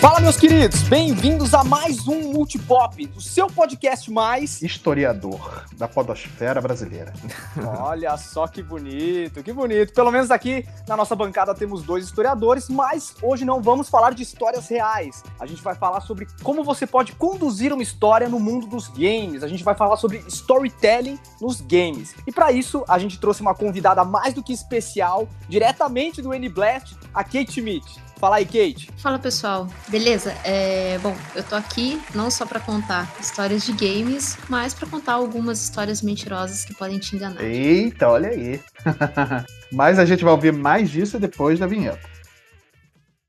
[0.00, 6.58] Fala, meus queridos, bem-vindos a mais um Multipop, o seu podcast mais historiador da podosfera
[6.58, 7.12] brasileira.
[7.78, 9.92] Olha só que bonito, que bonito.
[9.92, 14.22] Pelo menos aqui na nossa bancada temos dois historiadores, mas hoje não vamos falar de
[14.22, 15.22] histórias reais.
[15.38, 19.42] A gente vai falar sobre como você pode conduzir uma história no mundo dos games.
[19.42, 22.14] A gente vai falar sobre storytelling nos games.
[22.26, 26.96] E para isso, a gente trouxe uma convidada mais do que especial, diretamente do N-Blast,
[27.12, 28.09] a Kate Schmidt.
[28.20, 28.90] Fala aí, Kate.
[28.98, 29.66] Fala, pessoal.
[29.88, 30.34] Beleza?
[30.44, 35.14] É, bom, eu tô aqui não só para contar histórias de games, mas para contar
[35.14, 37.42] algumas histórias mentirosas que podem te enganar.
[37.42, 38.60] Eita, olha aí.
[39.72, 41.98] mas a gente vai ouvir mais disso depois da vinheta.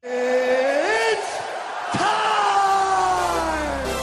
[0.03, 1.23] It's
[1.93, 2.01] time!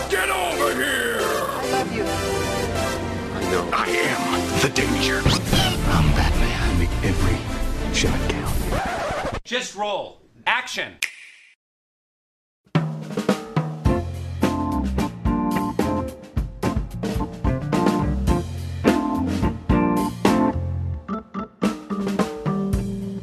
[0.09, 1.21] Get over here!
[1.21, 2.05] I love you.
[3.37, 3.69] I know.
[3.75, 5.21] I am the danger.
[5.93, 6.79] I'm Batman.
[6.79, 7.37] Make every
[7.95, 8.57] shot count.
[9.45, 10.28] Just roll.
[10.49, 10.95] Action!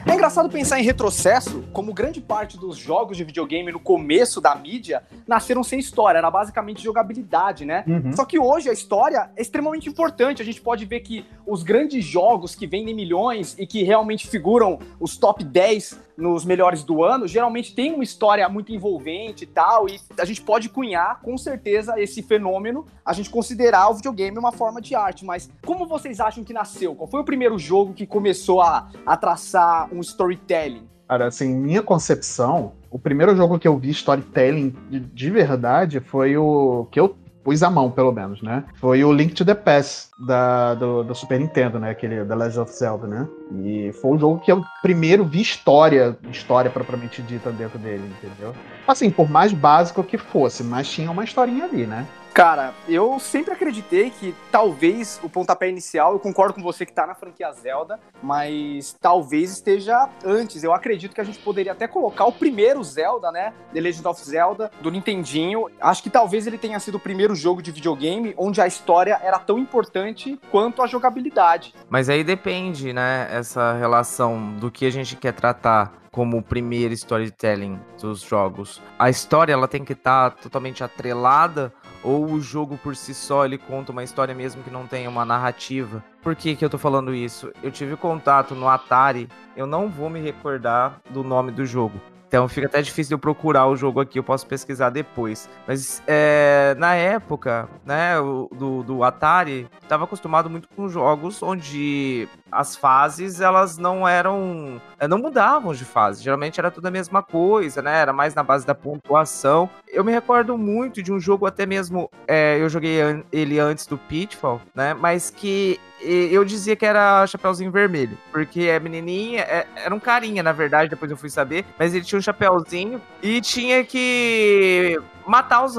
[0.05, 4.53] É engraçado pensar em retrocesso, como grande parte dos jogos de videogame no começo da
[4.53, 7.83] mídia nasceram sem história, era basicamente jogabilidade, né?
[7.87, 8.15] Uhum.
[8.15, 10.41] Só que hoje a história é extremamente importante.
[10.41, 14.79] A gente pode ver que os grandes jogos que vendem milhões e que realmente figuram
[14.99, 19.89] os top 10 nos melhores do ano, geralmente tem uma história muito envolvente e tal,
[19.89, 24.51] e a gente pode cunhar, com certeza, esse fenômeno, a gente considerar o videogame uma
[24.51, 25.25] forma de arte.
[25.25, 26.95] Mas como vocês acham que nasceu?
[26.95, 30.87] Qual foi o primeiro jogo que começou a, a traçar um storytelling?
[31.07, 36.35] Cara, assim, minha concepção, o primeiro jogo que eu vi storytelling de, de verdade foi
[36.35, 38.63] o que eu pus a mão, pelo menos, né?
[38.73, 41.91] Foi o Link to the Past da, do, do, Super Nintendo, né?
[41.91, 43.27] Aquele The Legend of Zelda, né?
[43.63, 48.53] E foi um jogo que eu primeiro vi história, história propriamente dita dentro dele, entendeu?
[48.87, 52.07] Assim, por mais básico que fosse, mas tinha uma historinha ali, né?
[52.35, 57.07] Cara, eu sempre acreditei que talvez o pontapé inicial, eu concordo com você que tá
[57.07, 60.61] na franquia Zelda, mas talvez esteja antes.
[60.61, 63.53] Eu acredito que a gente poderia até colocar o primeiro Zelda, né?
[63.73, 65.69] The Legend of Zelda, do Nintendinho.
[65.79, 69.39] Acho que talvez ele tenha sido o primeiro jogo de videogame onde a história era
[69.39, 71.73] tão importante quanto a jogabilidade.
[71.89, 73.29] Mas aí depende, né?
[73.31, 78.81] Essa relação do que a gente quer tratar como o primeiro storytelling dos jogos.
[78.97, 81.73] A história ela tem que estar tá totalmente atrelada
[82.05, 85.25] ou o jogo por si só ele conta uma história mesmo que não tenha uma
[85.25, 86.03] narrativa.
[86.21, 87.51] Por que, que eu tô falando isso?
[87.63, 89.27] Eu tive contato no Atari,
[89.57, 91.99] eu não vou me recordar do nome do jogo.
[92.27, 95.49] Então fica até difícil eu procurar o jogo aqui, eu posso pesquisar depois.
[95.67, 102.75] Mas é, na época, né, do, do Atari, estava acostumado muito com jogos onde as
[102.75, 104.81] fases elas não eram.
[104.99, 106.23] Eh, não mudavam de fase.
[106.23, 107.99] Geralmente era tudo a mesma coisa, né?
[107.99, 109.69] Era mais na base da pontuação.
[109.87, 112.09] Eu me recordo muito de um jogo, até mesmo.
[112.27, 112.97] É, eu joguei
[113.31, 114.93] ele antes do Pitfall, né?
[114.93, 120.43] Mas que eu dizia que era Chapeuzinho Vermelho, porque a menininha é, era um carinha,
[120.43, 125.63] na verdade, depois eu fui saber, mas ele tinha um chapeuzinho e tinha que matar
[125.63, 125.77] os,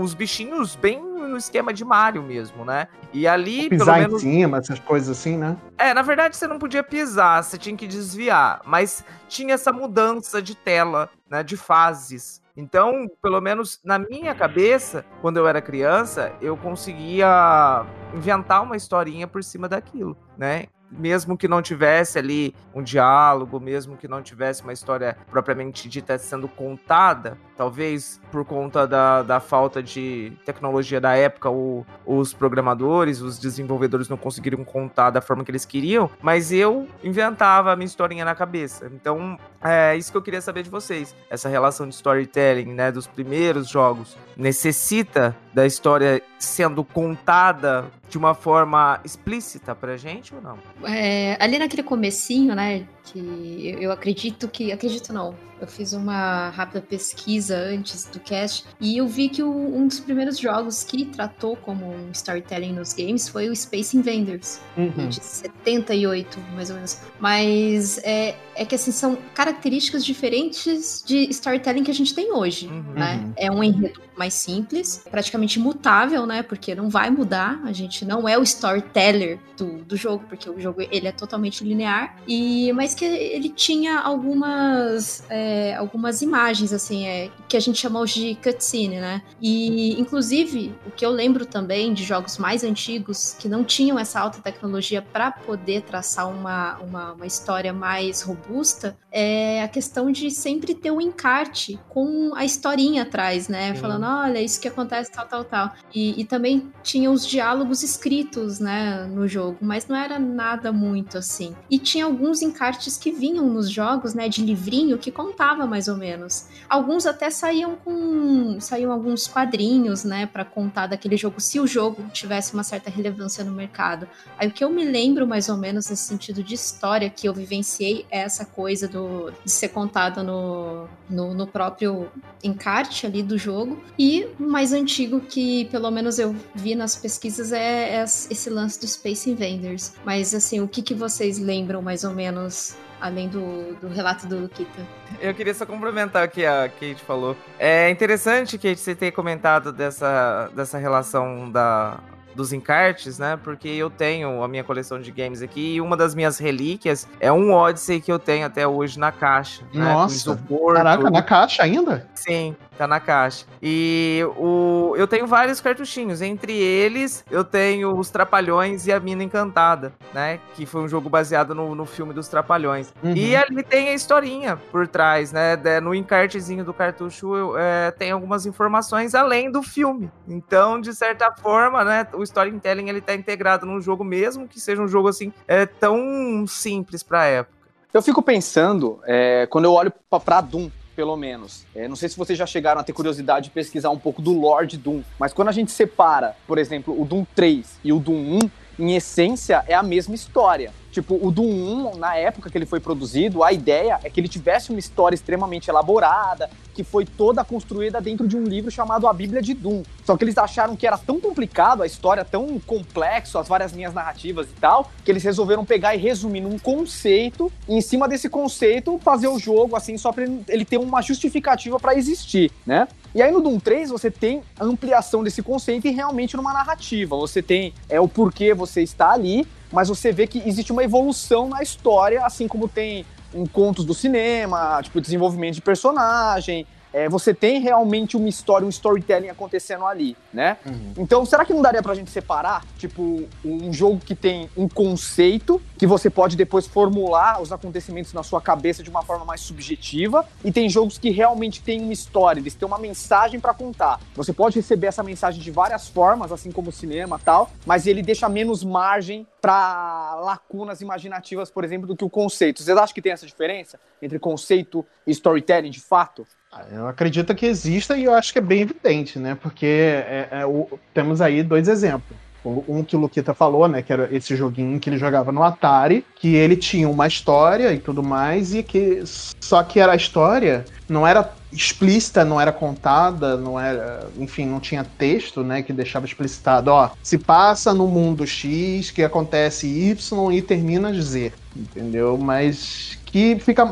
[0.00, 2.88] os bichinhos bem no esquema de Mario mesmo, né?
[3.12, 4.24] E ali, pisar pelo menos...
[4.24, 5.56] em cima, essas coisas assim, né?
[5.78, 10.40] É, na verdade você não podia pisar, você tinha que desviar, mas tinha essa mudança
[10.40, 12.42] de tela, né, de fases.
[12.56, 17.84] Então, pelo menos na minha cabeça, quando eu era criança, eu conseguia
[18.14, 20.66] inventar uma historinha por cima daquilo, né?
[20.98, 26.16] Mesmo que não tivesse ali um diálogo, mesmo que não tivesse uma história propriamente dita
[26.18, 33.20] sendo contada, talvez por conta da, da falta de tecnologia da época, o, os programadores,
[33.20, 37.86] os desenvolvedores não conseguiram contar da forma que eles queriam, mas eu inventava a minha
[37.86, 38.90] historinha na cabeça.
[38.92, 41.14] Então, é isso que eu queria saber de vocês.
[41.30, 48.34] Essa relação de storytelling, né, dos primeiros jogos, necessita da história sendo contada de uma
[48.34, 50.58] forma explícita pra gente ou não?
[50.84, 56.80] É, ali naquele comecinho, né, que eu acredito que, acredito não, eu fiz uma rápida
[56.80, 61.56] pesquisa antes do cast e eu vi que o, um dos primeiros jogos que tratou
[61.56, 65.08] como um storytelling nos games foi o Space Invaders, uhum.
[65.08, 67.00] de 78, mais ou menos.
[67.18, 72.66] Mas é, é que assim, são características diferentes de storytelling que a gente tem hoje,
[72.66, 72.82] uhum.
[72.94, 73.16] né?
[73.24, 73.32] Uhum.
[73.36, 76.42] É um enredo mais simples, praticamente imutável, né?
[76.42, 80.60] Porque não vai mudar, a gente não é o storyteller do, do jogo, porque o
[80.60, 85.24] jogo ele é totalmente linear, e mas que ele tinha algumas...
[85.28, 89.22] É, algumas imagens, assim, é, que a gente chama hoje de cutscene, né?
[89.40, 94.20] E, inclusive, o que eu lembro também de jogos mais antigos que não tinham essa
[94.20, 100.30] alta tecnologia para poder traçar uma, uma, uma, história mais robusta é a questão de
[100.30, 103.74] sempre ter um encarte com a historinha atrás, né?
[103.74, 103.80] Sim.
[103.80, 105.72] Falando, olha, isso que acontece, tal, tal, tal.
[105.94, 111.18] E, e também tinha os diálogos escritos, né, no jogo, mas não era nada muito
[111.18, 111.54] assim.
[111.70, 115.96] E tinha alguns encartes que vinham nos jogos, né, de livrinho que contava mais ou
[115.96, 116.46] menos.
[116.68, 122.02] Alguns até saíam com saíam alguns quadrinhos, né, para contar daquele jogo se o jogo
[122.12, 124.08] tivesse uma certa relevância no mercado.
[124.38, 127.34] Aí o que eu me lembro mais ou menos nesse sentido de história que eu
[127.34, 132.08] vivenciei é essa coisa do de ser contada no, no, no próprio
[132.42, 133.82] encarte ali do jogo.
[133.98, 138.80] E o mais antigo que pelo menos eu vi nas pesquisas é, é esse lance
[138.80, 139.92] do Space Invaders.
[140.04, 142.73] Mas assim, o que, que vocês lembram mais ou menos
[143.04, 144.80] além do, do relato do Luquita.
[145.20, 147.36] Eu queria só complementar o que a Kate falou.
[147.58, 152.00] É interessante, Kate, você ter comentado dessa, dessa relação da,
[152.34, 153.38] dos encartes, né?
[153.42, 157.32] Porque eu tenho a minha coleção de games aqui e uma das minhas relíquias é
[157.32, 159.62] um Odyssey que eu tenho até hoje na caixa.
[159.72, 159.84] Né?
[159.84, 160.40] Nossa, né?
[160.74, 162.08] caraca, na caixa ainda?
[162.14, 163.46] Sim, tá na caixa.
[163.62, 166.20] E o, eu tenho vários cartuchinhos.
[166.20, 170.40] Entre eles, eu tenho os Trapalhões e a Mina Encantada, né?
[170.54, 172.92] Que foi um jogo baseado no, no filme dos Trapalhões.
[173.02, 173.14] Uhum.
[173.14, 175.56] E ali tem a historinha por trás, né?
[175.80, 180.10] No encartezinho do cartucho eu, é, tem algumas informações além do filme.
[180.26, 182.06] Então, de certa forma, né?
[182.12, 186.46] O storytelling ele tá integrado num jogo mesmo que seja um jogo assim é tão
[186.46, 187.54] simples pra época.
[187.92, 189.92] Eu fico pensando, é, quando eu olho
[190.24, 191.64] pra Doom, pelo menos.
[191.74, 194.32] É, não sei se vocês já chegaram a ter curiosidade de pesquisar um pouco do
[194.32, 198.38] Lord Doom, mas quando a gente separa, por exemplo, o Doom 3 e o Doom
[198.78, 200.72] 1, em essência é a mesma história.
[200.94, 204.28] Tipo, o Doom 1, na época que ele foi produzido, a ideia é que ele
[204.28, 209.12] tivesse uma história extremamente elaborada, que foi toda construída dentro de um livro chamado A
[209.12, 209.82] Bíblia de Doom.
[210.04, 213.92] Só que eles acharam que era tão complicado, a história tão complexo, as várias linhas
[213.92, 218.28] narrativas e tal, que eles resolveram pegar e resumir num conceito, e em cima desse
[218.28, 222.86] conceito fazer o jogo assim só para ele ter uma justificativa para existir, né?
[223.14, 227.16] E aí no Doom 3 você tem ampliação desse conceito e realmente numa narrativa.
[227.16, 231.48] Você tem é o porquê você está ali, mas você vê que existe uma evolução
[231.48, 237.34] na história, assim como tem em contos do cinema, tipo, desenvolvimento de personagem, é, você
[237.34, 240.56] tem realmente uma história, um storytelling acontecendo ali, né?
[240.64, 240.92] Uhum.
[240.96, 245.60] Então, será que não daria pra gente separar, tipo, um jogo que tem um conceito,
[245.76, 250.24] que você pode depois formular os acontecimentos na sua cabeça de uma forma mais subjetiva,
[250.44, 253.98] e tem jogos que realmente têm uma história, eles têm uma mensagem para contar.
[254.14, 258.02] Você pode receber essa mensagem de várias formas, assim como o cinema tal, mas ele
[258.02, 262.62] deixa menos margem para lacunas imaginativas, por exemplo, do que o conceito.
[262.62, 266.24] Vocês acham que tem essa diferença entre conceito e storytelling de fato?
[266.70, 269.36] Eu acredito que exista e eu acho que é bem evidente, né?
[269.40, 272.16] Porque é, é, o, temos aí dois exemplos.
[272.44, 273.80] Um que o Luquita falou, né?
[273.80, 277.78] Que era esse joguinho que ele jogava no Atari, que ele tinha uma história e
[277.78, 279.02] tudo mais, e que.
[279.40, 284.08] Só que era a história, não era explícita, não era contada, não era.
[284.18, 285.62] Enfim, não tinha texto, né?
[285.62, 291.32] Que deixava explicitado, ó, se passa no mundo X, que acontece Y e termina Z.
[291.56, 292.18] Entendeu?
[292.18, 293.62] Mas que fica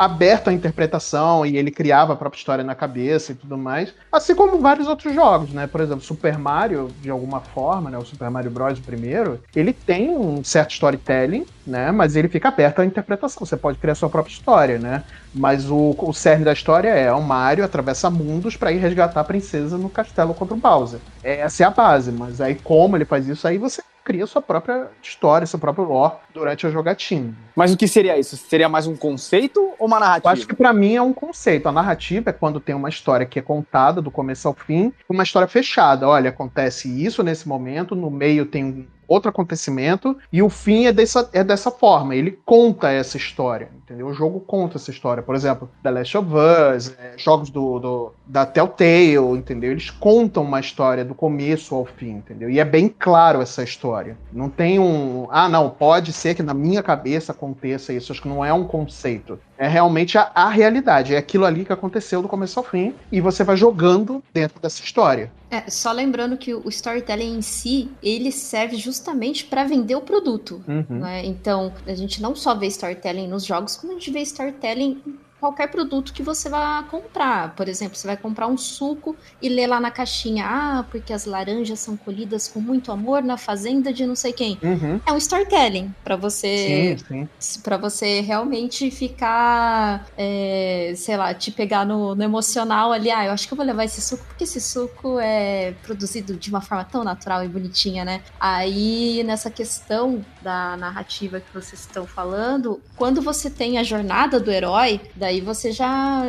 [0.00, 3.92] aberto à interpretação e ele criava a própria história na cabeça e tudo mais.
[4.10, 5.66] Assim como vários outros jogos, né?
[5.66, 7.98] Por exemplo, Super Mario, de alguma forma, né?
[7.98, 8.80] O Super Mario Bros.
[8.80, 11.92] primeiro, ele tem um certo storytelling, né?
[11.92, 13.44] Mas ele fica aberto à interpretação.
[13.44, 15.04] Você pode criar sua própria história, né?
[15.34, 19.24] Mas o, o cerne da história é o Mario atravessa mundos para ir resgatar a
[19.24, 21.00] princesa no castelo contra o Bowser.
[21.22, 24.88] Essa é a base, mas aí como ele faz isso, aí você cria sua própria
[25.00, 27.32] história, seu próprio lore durante a jogatina.
[27.54, 28.36] Mas o que seria isso?
[28.36, 30.26] Seria mais um conceito ou uma narrativa?
[30.26, 31.68] Eu acho que para mim é um conceito.
[31.68, 35.22] A narrativa é quando tem uma história que é contada do começo ao fim, uma
[35.22, 36.08] história fechada.
[36.08, 41.28] Olha, acontece isso nesse momento, no meio tem outro acontecimento, e o fim é dessa,
[41.32, 42.14] é dessa forma.
[42.14, 44.06] Ele conta essa história, entendeu?
[44.06, 45.22] O jogo conta essa história.
[45.22, 49.72] Por exemplo, The Last of Us, é, jogos do, do, da Telltale, entendeu?
[49.72, 52.48] Eles contam uma história do começo ao fim, entendeu?
[52.48, 54.16] E é bem claro essa história.
[54.32, 55.26] Não tem um.
[55.30, 58.12] Ah, não, pode ser que na minha cabeça aconteça isso.
[58.12, 59.38] Acho que não é um conceito.
[59.58, 61.14] É realmente a, a realidade.
[61.14, 62.94] É aquilo ali que aconteceu do começo ao fim.
[63.10, 65.30] E você vai jogando dentro dessa história.
[65.50, 70.62] É, só lembrando que o storytelling em si, ele serve justamente para vender o produto.
[70.66, 71.00] Uhum.
[71.00, 71.26] Né?
[71.26, 75.02] Então, a gente não só vê storytelling nos jogos, como a gente vê storytelling
[75.40, 77.54] qualquer produto que você vai comprar.
[77.56, 81.24] Por exemplo, você vai comprar um suco e ler lá na caixinha, ah, porque as
[81.24, 84.58] laranjas são colhidas com muito amor na fazenda de não sei quem.
[84.62, 85.00] Uhum.
[85.06, 86.96] É um storytelling para você,
[87.62, 93.10] para você realmente ficar, é, sei lá, te pegar no, no, emocional ali.
[93.10, 96.50] Ah, eu acho que eu vou levar esse suco porque esse suco é produzido de
[96.50, 98.22] uma forma tão natural e bonitinha, né?
[98.38, 104.50] Aí nessa questão da narrativa que vocês estão falando, quando você tem a jornada do
[104.50, 106.24] herói, daí você já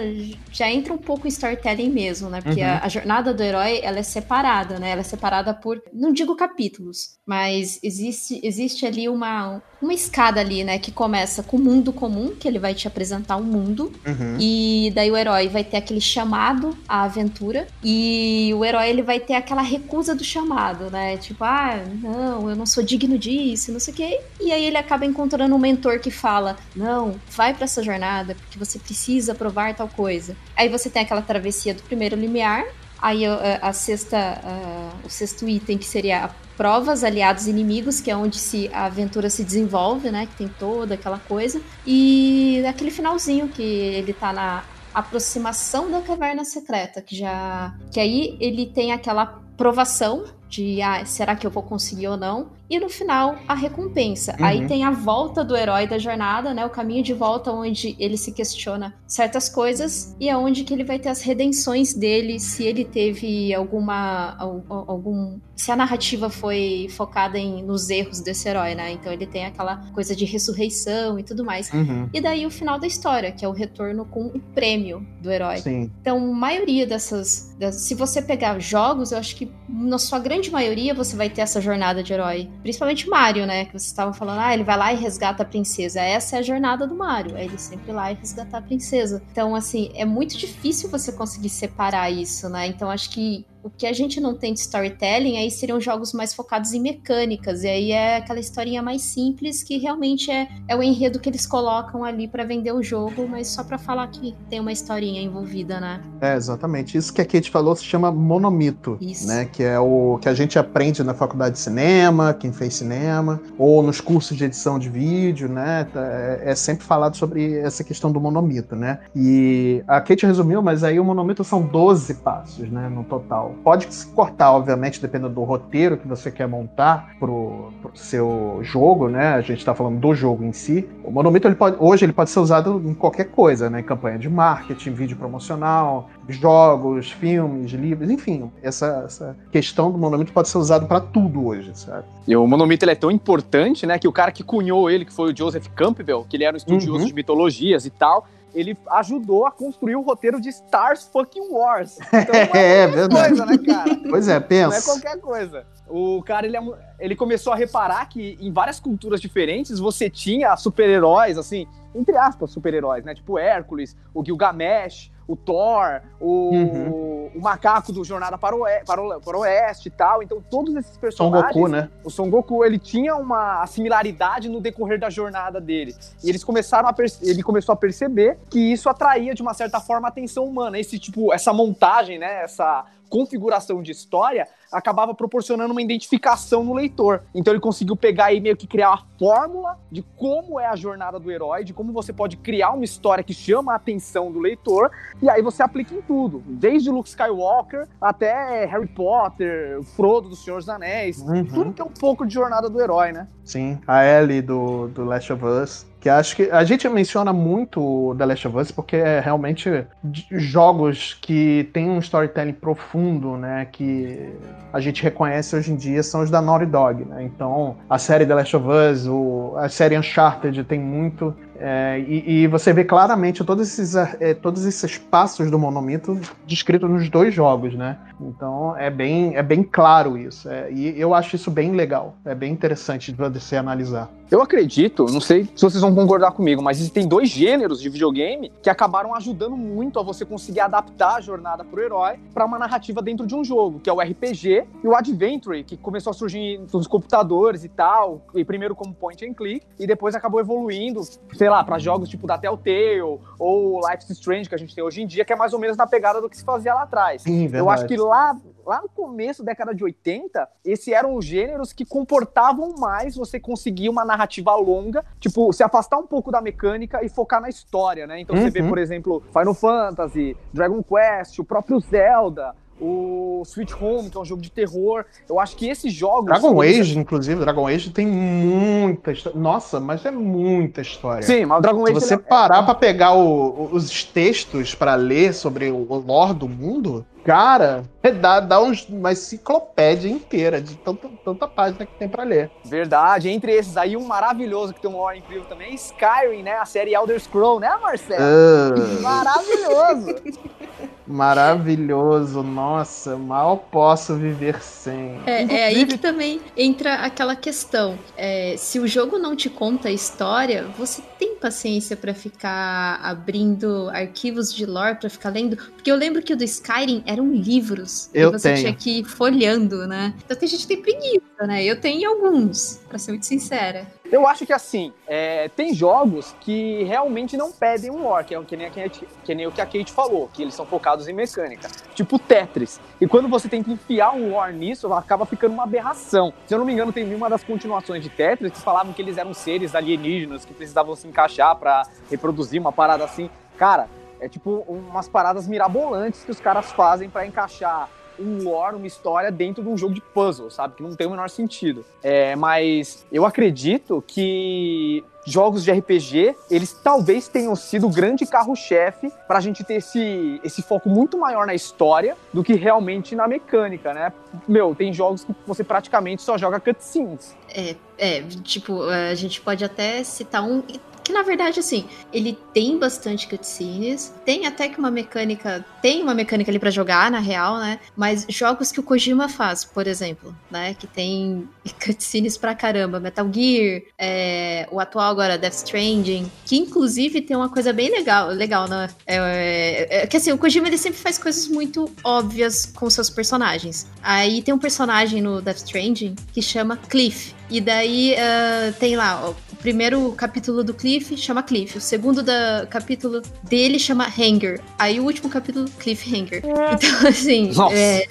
[0.51, 2.39] já entra um pouco em storytelling mesmo, né?
[2.39, 2.67] Porque uhum.
[2.67, 4.91] a, a, jornada do herói, ela é separada, né?
[4.91, 10.63] Ela é separada por, não digo capítulos, mas existe, existe ali uma, uma escada ali,
[10.63, 10.77] né?
[10.77, 14.37] Que começa com o mundo comum, que ele vai te apresentar um mundo, uhum.
[14.39, 19.19] e daí o herói vai ter aquele chamado à aventura, e o herói, ele vai
[19.19, 21.17] ter aquela recusa do chamado, né?
[21.17, 24.21] Tipo, ah, não, eu não sou digno disso, não sei o quê.
[24.39, 28.57] E aí ele acaba encontrando um mentor que fala, não, vai para essa jornada, porque
[28.57, 30.35] você precisa provar tal coisa.
[30.55, 32.65] Aí você tem aquela travessia do primeiro limiar,
[33.01, 38.15] aí a, a sexta, a, o sexto item que seria provas, aliados inimigos, que é
[38.15, 40.27] onde se, a aventura se desenvolve, né?
[40.27, 41.61] Que tem toda aquela coisa.
[41.85, 47.73] E aquele finalzinho que ele tá na aproximação da caverna secreta, que já.
[47.91, 52.49] Que aí ele tem aquela provação de ah, será que eu vou conseguir ou não?
[52.71, 54.33] E no final, a recompensa.
[54.39, 54.45] Uhum.
[54.45, 56.65] Aí tem a volta do herói da jornada, né?
[56.65, 60.85] O caminho de volta onde ele se questiona certas coisas e é onde que ele
[60.85, 67.37] vai ter as redenções dele, se ele teve alguma algum se a narrativa foi focada
[67.37, 68.93] em, nos erros desse herói, né?
[68.93, 71.71] Então ele tem aquela coisa de ressurreição e tudo mais.
[71.71, 72.09] Uhum.
[72.11, 75.57] E daí o final da história, que é o retorno com o prêmio do herói.
[75.57, 75.91] Sim.
[76.01, 80.95] Então, maioria dessas, dessas, se você pegar jogos, eu acho que na sua grande maioria
[80.95, 82.49] você vai ter essa jornada de herói.
[82.61, 83.65] Principalmente Mario, né?
[83.65, 85.99] Que você estava falando, ah, ele vai lá e resgata a princesa.
[85.99, 87.35] Essa é a jornada do Mario.
[87.35, 89.21] É ele sempre lá e resgatar a princesa.
[89.31, 92.67] Então, assim, é muito difícil você conseguir separar isso, né?
[92.67, 96.33] Então, acho que o que a gente não tem de storytelling aí seriam jogos mais
[96.33, 97.63] focados em mecânicas.
[97.63, 101.45] E aí é aquela historinha mais simples que realmente é, é o enredo que eles
[101.45, 105.79] colocam ali para vender o jogo, mas só para falar que tem uma historinha envolvida,
[105.79, 106.01] né?
[106.19, 106.97] É, exatamente.
[106.97, 109.27] Isso que a Kate falou se chama monomito, Isso.
[109.27, 109.45] né?
[109.45, 113.81] Que é o que a gente aprende na faculdade de cinema, quem fez cinema, ou
[113.83, 115.87] nos cursos de edição de vídeo, né?
[115.95, 118.99] É, é sempre falado sobre essa questão do monomito, né?
[119.15, 122.89] E a Kate resumiu, mas aí o monomito são 12 passos, né?
[122.89, 123.50] No total.
[123.63, 129.07] Pode se cortar, obviamente, dependendo do roteiro que você quer montar pro, pro seu jogo,
[129.07, 129.33] né?
[129.33, 130.87] A gente está falando do jogo em si.
[131.03, 133.79] O monomito ele pode, hoje ele pode ser usado em qualquer coisa, né?
[133.79, 138.51] Em campanha de marketing, vídeo promocional, jogos, filmes, livros, enfim.
[138.61, 142.05] Essa, essa questão do monomito pode ser usado para tudo hoje, sabe?
[142.27, 143.99] E o monomito ele é tão importante, né?
[143.99, 146.57] Que o cara que cunhou ele, que foi o Joseph Campbell, que ele era um
[146.57, 147.05] estudioso uhum.
[147.05, 151.97] de mitologias e tal ele ajudou a construir o roteiro de Stars Fucking Wars.
[152.21, 153.29] Então é, é verdade.
[153.29, 153.99] coisa, né, cara?
[154.09, 154.69] Pois é, pensa.
[154.69, 155.65] Não é qualquer coisa.
[155.87, 156.61] O cara, ele, é,
[156.99, 162.51] ele começou a reparar que em várias culturas diferentes você tinha super-heróis, assim, entre aspas,
[162.51, 163.15] super-heróis, né?
[163.15, 167.31] Tipo Hércules, o Gilgamesh, o Thor, o, uhum.
[167.33, 170.21] o macaco do Jornada para o, para, o, para o Oeste e tal.
[170.21, 171.53] Então, todos esses personagens.
[171.53, 171.89] Son Goku, né?
[172.03, 175.95] O Son Goku, ele tinha uma similaridade no decorrer da jornada dele.
[176.21, 180.07] E eles começaram a ele começou a perceber que isso atraía, de uma certa forma,
[180.07, 180.77] a atenção humana.
[180.77, 182.43] Esse tipo, essa montagem, né?
[182.43, 187.23] Essa configuração de história acabava proporcionando uma identificação no leitor.
[187.33, 191.19] Então ele conseguiu pegar e meio que criar a fórmula de como é a jornada
[191.19, 194.91] do herói, de como você pode criar uma história que chama a atenção do leitor,
[195.21, 200.57] e aí você aplica em tudo, desde Luke Skywalker até Harry Potter, Frodo do Senhor
[200.57, 201.45] dos Anéis, uhum.
[201.45, 203.27] tudo que é um pouco de jornada do herói, né?
[203.43, 208.15] Sim, a Ellie do, do Last of Us, que acho que a gente menciona muito
[208.17, 209.85] The Last of Us porque é realmente
[210.31, 214.33] jogos que tem um storytelling profundo, né, que
[214.73, 217.23] a gente reconhece hoje em dia são os da Naughty Dog, né?
[217.23, 222.43] Então, a série The Last of Us, o, a série Uncharted tem muito é, e,
[222.43, 227.33] e, você vê claramente todos esses, é, todos esses passos do monomito descritos nos dois
[227.33, 227.99] jogos, né?
[228.19, 230.49] Então é bem, é bem claro isso.
[230.49, 232.15] É, e eu acho isso bem legal.
[232.25, 234.09] É bem interessante de você analisar.
[234.31, 238.49] Eu acredito, não sei se vocês vão concordar comigo, mas existem dois gêneros de videogame
[238.63, 243.01] que acabaram ajudando muito a você conseguir adaptar a jornada pro herói para uma narrativa
[243.01, 246.61] dentro de um jogo, que é o RPG e o Adventure, que começou a surgir
[246.71, 251.01] nos computadores e tal, e primeiro como point and click, e depois acabou evoluindo,
[251.33, 254.83] sei lá, para jogos tipo da Telltale ou Life is Strange que a gente tem
[254.83, 256.83] hoje em dia, que é mais ou menos na pegada do que se fazia lá
[256.83, 257.21] atrás.
[257.21, 261.73] Sim, eu acho que lá lá no começo, década de 80, esses eram os gêneros
[261.73, 267.03] que comportavam mais você conseguir uma narrativa longa, tipo, se afastar um pouco da mecânica
[267.03, 268.19] e focar na história, né?
[268.19, 268.43] Então uhum.
[268.43, 268.69] você vê, uhum.
[268.69, 274.25] por exemplo, Final Fantasy, Dragon Quest, o próprio Zelda, o Sweet Home, que é um
[274.25, 275.05] jogo de terror.
[275.29, 276.25] Eu acho que esses jogos.
[276.25, 279.39] Dragon Age, inclusive, Dragon Age tem muita história.
[279.39, 281.21] Nossa, mas é muita história.
[281.21, 281.99] Sim, mas o Dragon Age.
[281.99, 282.17] Se você é...
[282.17, 282.65] parar é...
[282.65, 288.39] pra pegar o, os textos para ler sobre o lore do mundo, Cara, é dá,
[288.39, 292.49] dá uns, uma enciclopédia inteira de tanta, tanta página que tem para ler.
[292.65, 293.29] Verdade.
[293.29, 296.53] Entre esses aí, um maravilhoso que tem um lore incrível também, Skyrim, né?
[296.53, 298.23] A série Elder Scroll, né, Marcelo?
[298.23, 299.01] Uh...
[299.01, 300.15] Maravilhoso.
[301.11, 305.19] Maravilhoso, nossa, mal posso viver sem.
[305.25, 307.99] É, é aí que também entra aquela questão.
[308.15, 313.89] É, se o jogo não te conta a história, você tem paciência para ficar abrindo
[313.89, 315.57] arquivos de lore, para ficar lendo?
[315.57, 318.09] Porque eu lembro que o do Skyrim eram livros.
[318.13, 318.61] Eu que você tenho.
[318.61, 320.13] tinha que ir folhando, né?
[320.23, 321.63] Então tem gente que tem preguiça, né?
[321.63, 323.85] Eu tenho alguns, para ser muito sincera.
[324.11, 328.43] Eu acho que assim, é, tem jogos que realmente não pedem um lore, que, é,
[328.43, 331.13] que, nem a, que nem o que a Kate falou, que eles são focados em
[331.13, 331.69] mecânica.
[331.95, 332.81] Tipo Tetris.
[332.99, 336.33] E quando você tenta enfiar um lore nisso, acaba ficando uma aberração.
[336.45, 339.17] Se eu não me engano, tem uma das continuações de Tetris que falavam que eles
[339.17, 343.29] eram seres alienígenas que precisavam se encaixar para reproduzir uma parada assim.
[343.57, 343.87] Cara,
[344.19, 347.89] é tipo umas paradas mirabolantes que os caras fazem para encaixar
[348.21, 350.75] um lore, uma história dentro de um jogo de puzzle, sabe?
[350.75, 351.85] Que não tem o menor sentido.
[352.03, 359.11] É, mas eu acredito que jogos de RPG, eles talvez tenham sido o grande carro-chefe
[359.27, 363.27] para a gente ter esse, esse foco muito maior na história do que realmente na
[363.27, 364.11] mecânica, né?
[364.47, 367.35] Meu, tem jogos que você praticamente só joga cutscenes.
[367.49, 370.63] É, é, tipo, a gente pode até citar um
[371.03, 376.13] que na verdade, assim, ele tem bastante cutscenes, tem até que uma mecânica, tem uma
[376.13, 377.79] mecânica ali para jogar, na real, né?
[377.95, 380.73] Mas jogos que o Kojima faz, por exemplo, né?
[380.73, 381.47] Que tem
[381.83, 387.49] cutscenes pra caramba, Metal Gear, é, o atual agora, Death Stranding, que inclusive tem uma
[387.49, 388.89] coisa bem legal, legal, né?
[389.05, 393.09] É, é, é, que assim, o Kojima ele sempre faz coisas muito óbvias com seus
[393.09, 393.87] personagens.
[394.01, 397.33] Aí tem um personagem no Death Stranding que chama Cliff.
[397.51, 402.65] E daí uh, tem lá, o primeiro capítulo do Cliff chama Cliff, o segundo da,
[402.69, 406.41] capítulo dele chama Hanger, aí o último capítulo, Cliffhanger.
[406.45, 408.07] Então, assim, é,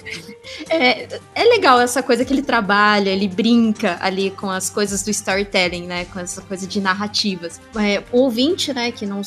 [0.69, 5.09] é, é, legal essa coisa que ele trabalha, ele brinca ali com as coisas do
[5.09, 6.05] storytelling, né?
[6.05, 7.59] Com essa coisa de narrativas.
[7.75, 9.23] É, o ouvinte, né, que não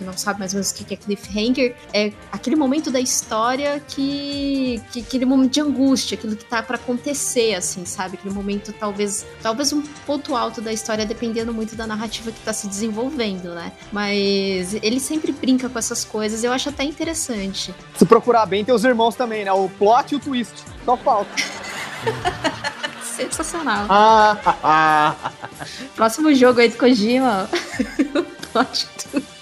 [0.00, 3.82] que não sabe mais ou menos o que é cliffhanger, é aquele momento da história
[3.86, 8.16] que, que aquele momento de angústia, aquilo que tá para acontecer, assim, sabe?
[8.16, 12.54] Aquele momento talvez, talvez um ponto alto da história, dependendo muito da narrativa que tá
[12.54, 13.72] se desenvolvendo, né?
[13.92, 17.74] Mas ele sempre brinca com essas coisas, eu acho até interessante.
[17.94, 19.52] Se procurar bem, tem os irmãos também, né?
[19.52, 20.64] O plot e o twist.
[20.86, 21.30] Só falta.
[23.04, 23.84] Sensacional.
[23.90, 25.14] Ah,
[25.94, 27.50] Próximo jogo aí do Kojima.
[28.50, 29.39] plot twist.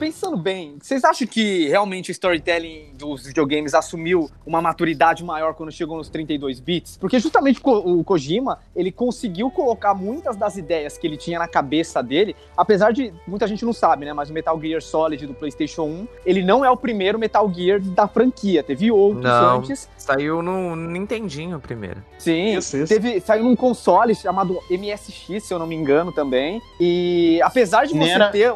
[0.00, 5.70] Pensando bem, vocês acham que realmente o storytelling dos videogames assumiu uma maturidade maior quando
[5.70, 6.96] chegou nos 32 bits?
[6.96, 12.02] Porque justamente o Kojima, ele conseguiu colocar muitas das ideias que ele tinha na cabeça
[12.02, 15.82] dele, apesar de muita gente não sabe, né, mas o Metal Gear Solid do PlayStation
[15.82, 19.86] 1, ele não é o primeiro Metal Gear da franquia, teve outros não, antes.
[19.98, 22.02] Saiu no Nintendinho primeiro.
[22.18, 22.88] Sim, isso, isso.
[22.88, 26.62] Teve, saiu num console chamado MSX, se eu não me engano também.
[26.80, 28.50] E apesar de você era, ter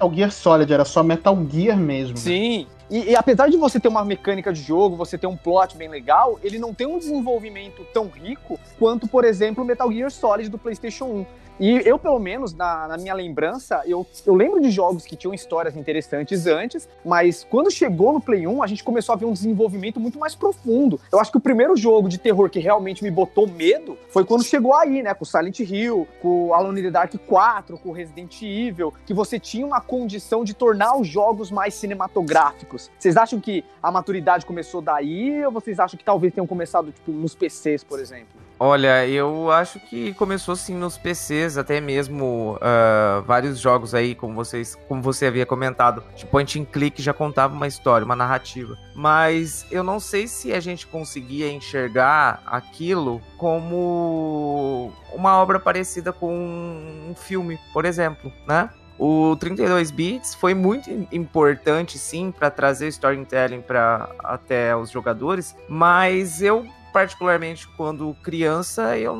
[0.00, 2.16] Metal Gear Solid, era só Metal Gear mesmo.
[2.16, 2.66] Sim.
[2.90, 5.88] E, e, apesar de você ter uma mecânica de jogo, você ter um plot bem
[5.88, 10.58] legal, ele não tem um desenvolvimento tão rico quanto, por exemplo, Metal Gear Solid do
[10.58, 11.26] PlayStation 1.
[11.60, 15.34] E eu, pelo menos, na, na, minha lembrança, eu, eu lembro de jogos que tinham
[15.34, 19.32] histórias interessantes antes, mas quando chegou no Play 1, a gente começou a ver um
[19.34, 20.98] desenvolvimento muito mais profundo.
[21.12, 24.42] Eu acho que o primeiro jogo de terror que realmente me botou medo foi quando
[24.42, 25.12] chegou aí, né?
[25.12, 29.66] Com Silent Hill, com Alone in the Dark 4, com Resident Evil, que você tinha
[29.66, 32.90] uma condição de tornar os jogos mais cinematográficos.
[32.98, 37.12] Vocês acham que a maturidade começou daí ou vocês acham que talvez tenham começado, tipo,
[37.12, 38.39] nos PCs, por exemplo?
[38.62, 44.34] Olha, eu acho que começou sim nos PCs, até mesmo uh, vários jogos aí, como
[44.34, 48.76] vocês, como você havia comentado, de point and click já contava uma história, uma narrativa.
[48.94, 56.30] Mas eu não sei se a gente conseguia enxergar aquilo como uma obra parecida com
[56.30, 58.68] um filme, por exemplo, né?
[58.98, 66.42] O 32 bits foi muito importante sim para trazer storytelling para até os jogadores, mas
[66.42, 69.16] eu particularmente quando criança, eu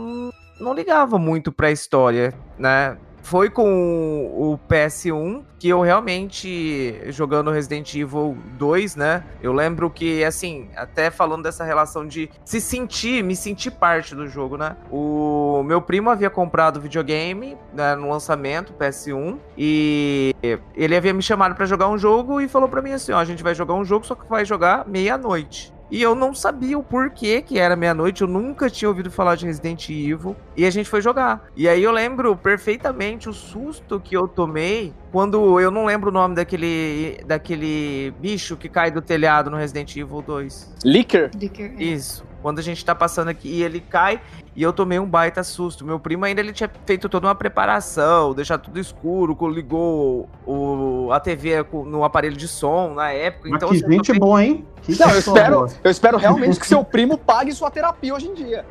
[0.59, 2.97] não ligava muito pra história, né?
[3.23, 9.23] foi com o PS1 que eu realmente, jogando Resident Evil 2, né?
[9.43, 14.27] Eu lembro que, assim, até falando dessa relação de se sentir, me sentir parte do
[14.27, 14.75] jogo, né?
[14.91, 20.35] O meu primo havia comprado videogame né, no lançamento, PS1, e
[20.75, 23.25] ele havia me chamado para jogar um jogo e falou para mim assim: ó, a
[23.25, 25.73] gente vai jogar um jogo, só que vai jogar meia-noite.
[25.91, 29.47] E eu não sabia o porquê que era meia-noite, eu nunca tinha ouvido falar de
[29.47, 30.37] Resident Evil.
[30.57, 31.49] E a gente foi jogar.
[31.57, 36.13] E aí eu lembro perfeitamente o susto que eu tomei quando eu não lembro o
[36.13, 40.75] nome daquele daquele bicho que cai do telhado no Resident Evil 2.
[40.85, 41.31] Licker?
[41.35, 41.75] Licker.
[41.77, 41.83] É.
[41.83, 42.30] Isso.
[42.43, 44.21] Quando a gente tá passando aqui e ele cai
[44.55, 45.85] e eu tomei um baita susto.
[45.85, 51.21] Meu primo ainda ele tinha feito toda uma preparação, deixar tudo escuro, ligou o, a
[51.21, 53.49] TV no aparelho de som na época.
[53.49, 54.21] Mas então, que assim, gente tomei...
[54.21, 54.67] boa, hein?
[54.83, 58.35] Que Não, eu espero, eu espero realmente que seu primo pague sua terapia hoje em
[58.35, 58.65] dia.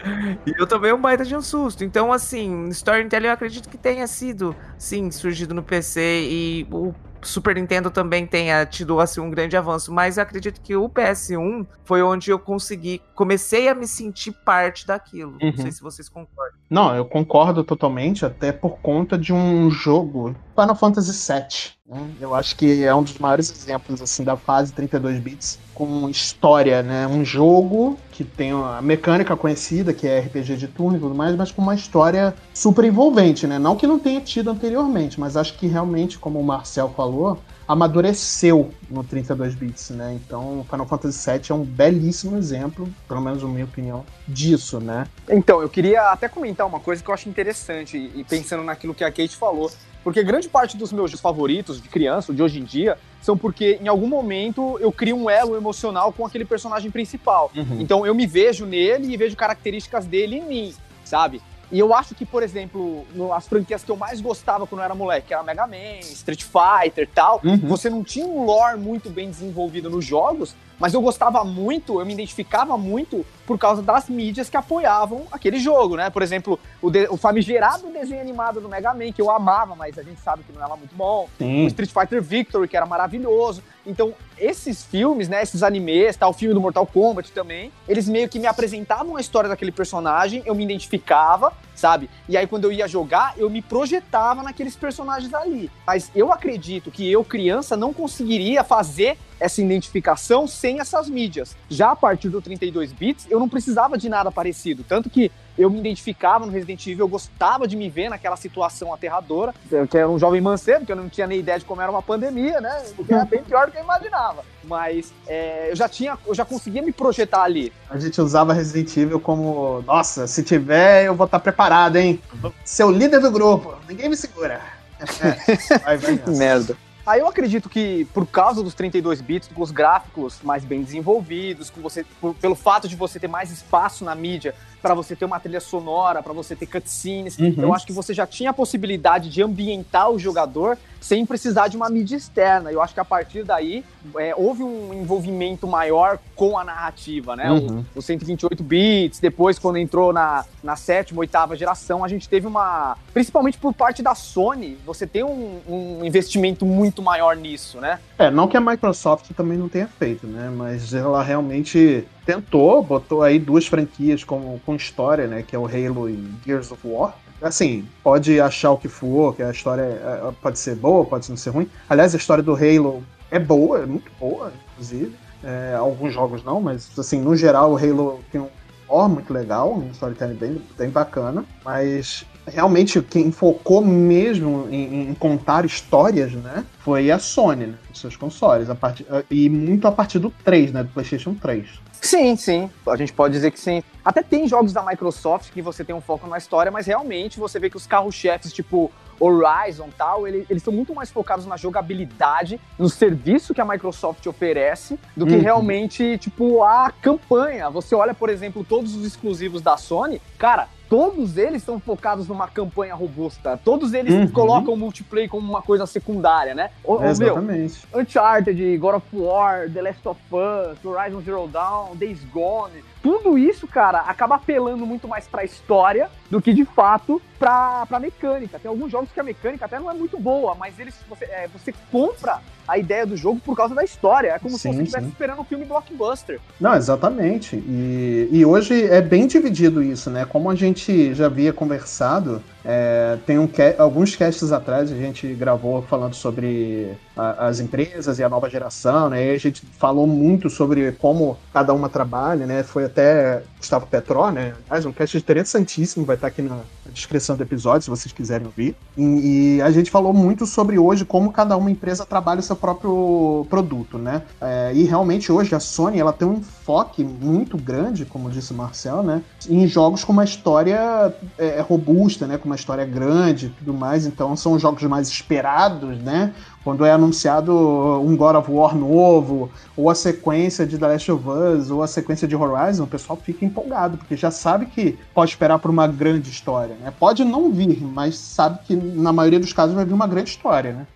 [0.45, 1.83] E eu tomei um baita de um susto.
[1.83, 7.55] Então, assim, Storytelling eu acredito que tenha sido, sim, surgido no PC e o Super
[7.55, 12.01] Nintendo também tenha tido assim um grande avanço, mas eu acredito que o PS1 foi
[12.01, 15.37] onde eu consegui, comecei a me sentir parte daquilo.
[15.41, 15.51] Uhum.
[15.51, 16.57] Não sei se vocês concordam.
[16.69, 21.79] Não, eu concordo totalmente, até por conta de um jogo, Final Fantasy VII.
[21.87, 22.11] Né?
[22.21, 26.83] Eu acho que é um dos maiores exemplos assim da fase 32 bits com história,
[26.83, 27.07] né?
[27.07, 31.37] Um jogo que tem a mecânica conhecida, que é RPG de turno e tudo mais,
[31.37, 33.57] mas com uma história super envolvente, né?
[33.57, 38.71] Não que não tenha tido anteriormente, mas acho que realmente, como o Marcel falou, amadureceu
[38.89, 40.19] no 32 bits, né?
[40.21, 45.07] Então, Final Fantasy VII é um belíssimo exemplo, pelo menos na minha opinião, disso, né?
[45.29, 49.03] Então, eu queria até comentar uma coisa que eu acho interessante e pensando naquilo que
[49.05, 49.71] a Kate falou,
[50.03, 53.87] porque grande parte dos meus favoritos de criança, de hoje em dia, são porque em
[53.87, 57.51] algum momento eu crio um elo emocional com aquele personagem principal.
[57.55, 57.81] Uhum.
[57.81, 61.41] Então eu me vejo nele e vejo características dele em mim, sabe?
[61.71, 64.85] E eu acho que, por exemplo, no, as franquias que eu mais gostava quando eu
[64.85, 67.57] era moleque, que era Mega Man, Street Fighter e tal, uhum.
[67.57, 72.05] você não tinha um lore muito bem desenvolvido nos jogos, mas eu gostava muito, eu
[72.05, 76.09] me identificava muito por causa das mídias que apoiavam aquele jogo, né?
[76.09, 79.97] Por exemplo, o, de, o famigerado desenho animado do Mega Man, que eu amava, mas
[79.97, 81.27] a gente sabe que não era muito bom.
[81.37, 81.65] Sim.
[81.65, 83.61] O Street Fighter Victory, que era maravilhoso.
[83.89, 88.29] Então, esses filmes, né, esses animes, tal, o filme do Mortal Kombat também, eles meio
[88.29, 92.09] que me apresentavam a história daquele personagem, eu me identificava, sabe?
[92.27, 95.71] E aí quando eu ia jogar, eu me projetava naqueles personagens ali.
[95.87, 101.55] Mas eu acredito que eu, criança, não conseguiria fazer essa identificação sem essas mídias.
[101.69, 105.69] Já a partir do 32 bits, eu não precisava de nada parecido, tanto que eu
[105.69, 109.53] me identificava no Resident Evil, eu gostava de me ver naquela situação aterradora.
[109.89, 112.01] Que era um jovem mancebo, que eu não tinha nem ideia de como era uma
[112.01, 112.85] pandemia, né?
[112.95, 114.45] Porque era bem pior do que eu imaginava.
[114.63, 117.71] Mas é, eu já tinha, eu já conseguia me projetar ali.
[117.89, 122.21] A gente usava Resident Evil como, nossa, se tiver, eu vou estar preparado, hein?
[122.63, 124.61] Ser o líder do grupo, ninguém me segura.
[125.21, 126.75] É, vai, vai Merda.
[127.05, 131.69] Aí eu acredito que, por causa dos 32 bits, com os gráficos mais bem desenvolvidos,
[131.69, 135.25] com você, por, pelo fato de você ter mais espaço na mídia para você ter
[135.25, 137.37] uma trilha sonora, para você ter cutscenes.
[137.37, 137.55] Uhum.
[137.57, 141.77] Eu acho que você já tinha a possibilidade de ambientar o jogador sem precisar de
[141.77, 142.71] uma mídia externa.
[142.71, 143.83] Eu acho que a partir daí
[144.17, 147.51] é, houve um envolvimento maior com a narrativa, né?
[147.51, 147.85] Uhum.
[147.95, 152.47] O, o 128 bits, depois quando entrou na, na sétima, oitava geração, a gente teve
[152.47, 152.97] uma.
[153.13, 157.99] Principalmente por parte da Sony, você tem um, um investimento muito maior nisso, né?
[158.17, 160.51] É, não que a Microsoft também não tenha feito, né?
[160.53, 165.41] Mas ela realmente tentou, botou aí duas franquias com, com história, né?
[165.41, 167.15] Que é o Halo e Gears of War.
[167.41, 171.27] Assim, pode achar o que for, que a história é, é, pode ser boa, pode
[171.27, 171.67] não ser ruim.
[171.89, 175.15] Aliás, a história do Halo é boa, é muito boa, inclusive.
[175.43, 178.49] É, alguns jogos não, mas assim, no geral o Halo tem um
[178.87, 185.13] lore muito legal, um storytelling bem, bem bacana, mas realmente quem focou mesmo em, em,
[185.13, 189.05] contar histórias, né, foi a Sony, né, seus consoles, a part...
[189.29, 191.67] e muito a partir do 3, né, do PlayStation 3.
[192.01, 192.69] Sim, sim.
[192.87, 193.83] A gente pode dizer que sim.
[194.03, 197.59] Até tem jogos da Microsoft que você tem um foco na história, mas realmente você
[197.59, 202.59] vê que os carros-chefes, tipo Horizon tal, ele, eles são muito mais focados na jogabilidade,
[202.77, 205.41] no serviço que a Microsoft oferece, do que uhum.
[205.41, 207.69] realmente, tipo, a campanha.
[207.69, 212.47] Você olha, por exemplo, todos os exclusivos da Sony, cara, todos eles são focados numa
[212.47, 213.59] campanha robusta.
[213.63, 214.27] Todos eles uhum.
[214.29, 216.71] colocam o multiplayer como uma coisa secundária, né?
[216.83, 217.87] O, é, exatamente.
[217.93, 223.37] Meu, Uncharted, God of War, The Last of Us, Horizon Zero Dawn, Days Gone, tudo
[223.37, 228.59] isso, cara, acaba apelando muito mais pra história do que de fato pra, pra mecânica.
[228.59, 231.47] Tem alguns jogos que a mecânica até não é muito boa, mas eles você, é,
[231.47, 234.29] você compra a ideia do jogo por causa da história.
[234.29, 236.39] É como sim, se você estivesse esperando um filme blockbuster.
[236.59, 237.55] Não, exatamente.
[237.55, 240.25] E, e hoje é bem dividido isso, né?
[240.25, 245.81] Como a gente já havia conversado É, tem um, alguns casts atrás a gente gravou
[245.83, 249.27] falando sobre a, as empresas e a nova geração, né?
[249.27, 252.63] E a gente falou muito sobre como cada uma trabalha, né?
[252.63, 254.53] Foi até Gustavo Petró, né?
[254.69, 256.59] Aliás, um cast interessantíssimo, vai estar aqui na
[256.91, 258.75] descrição do episódio, se vocês quiserem ouvir.
[258.97, 262.55] E, e a gente falou muito sobre hoje como cada uma empresa trabalha o seu
[262.55, 264.23] próprio produto, né?
[264.39, 268.55] É, e realmente hoje a Sony ela tem um enfoque muito grande, como disse o
[268.55, 269.21] Marcel, né?
[269.47, 272.37] Em jogos com uma história é, robusta, né?
[272.37, 274.05] Com uma história grande e tudo mais.
[274.05, 276.33] Então são jogos mais esperados, né?
[276.63, 277.53] Quando é anunciado
[278.01, 281.87] um God of War novo, ou a sequência de The Last of Us, ou a
[281.87, 285.87] sequência de Horizon, o pessoal fica empolgado, porque já sabe que pode esperar por uma
[285.87, 286.75] grande história.
[286.75, 286.93] Né?
[286.99, 290.73] Pode não vir, mas sabe que na maioria dos casos vai vir uma grande história.
[290.73, 290.87] Né?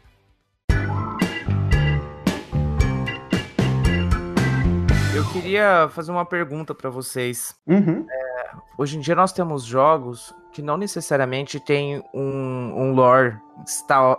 [5.15, 7.55] Eu queria fazer uma pergunta para vocês.
[7.65, 8.05] Uhum.
[8.09, 13.37] É, hoje em dia nós temos jogos que não necessariamente tem um, um lore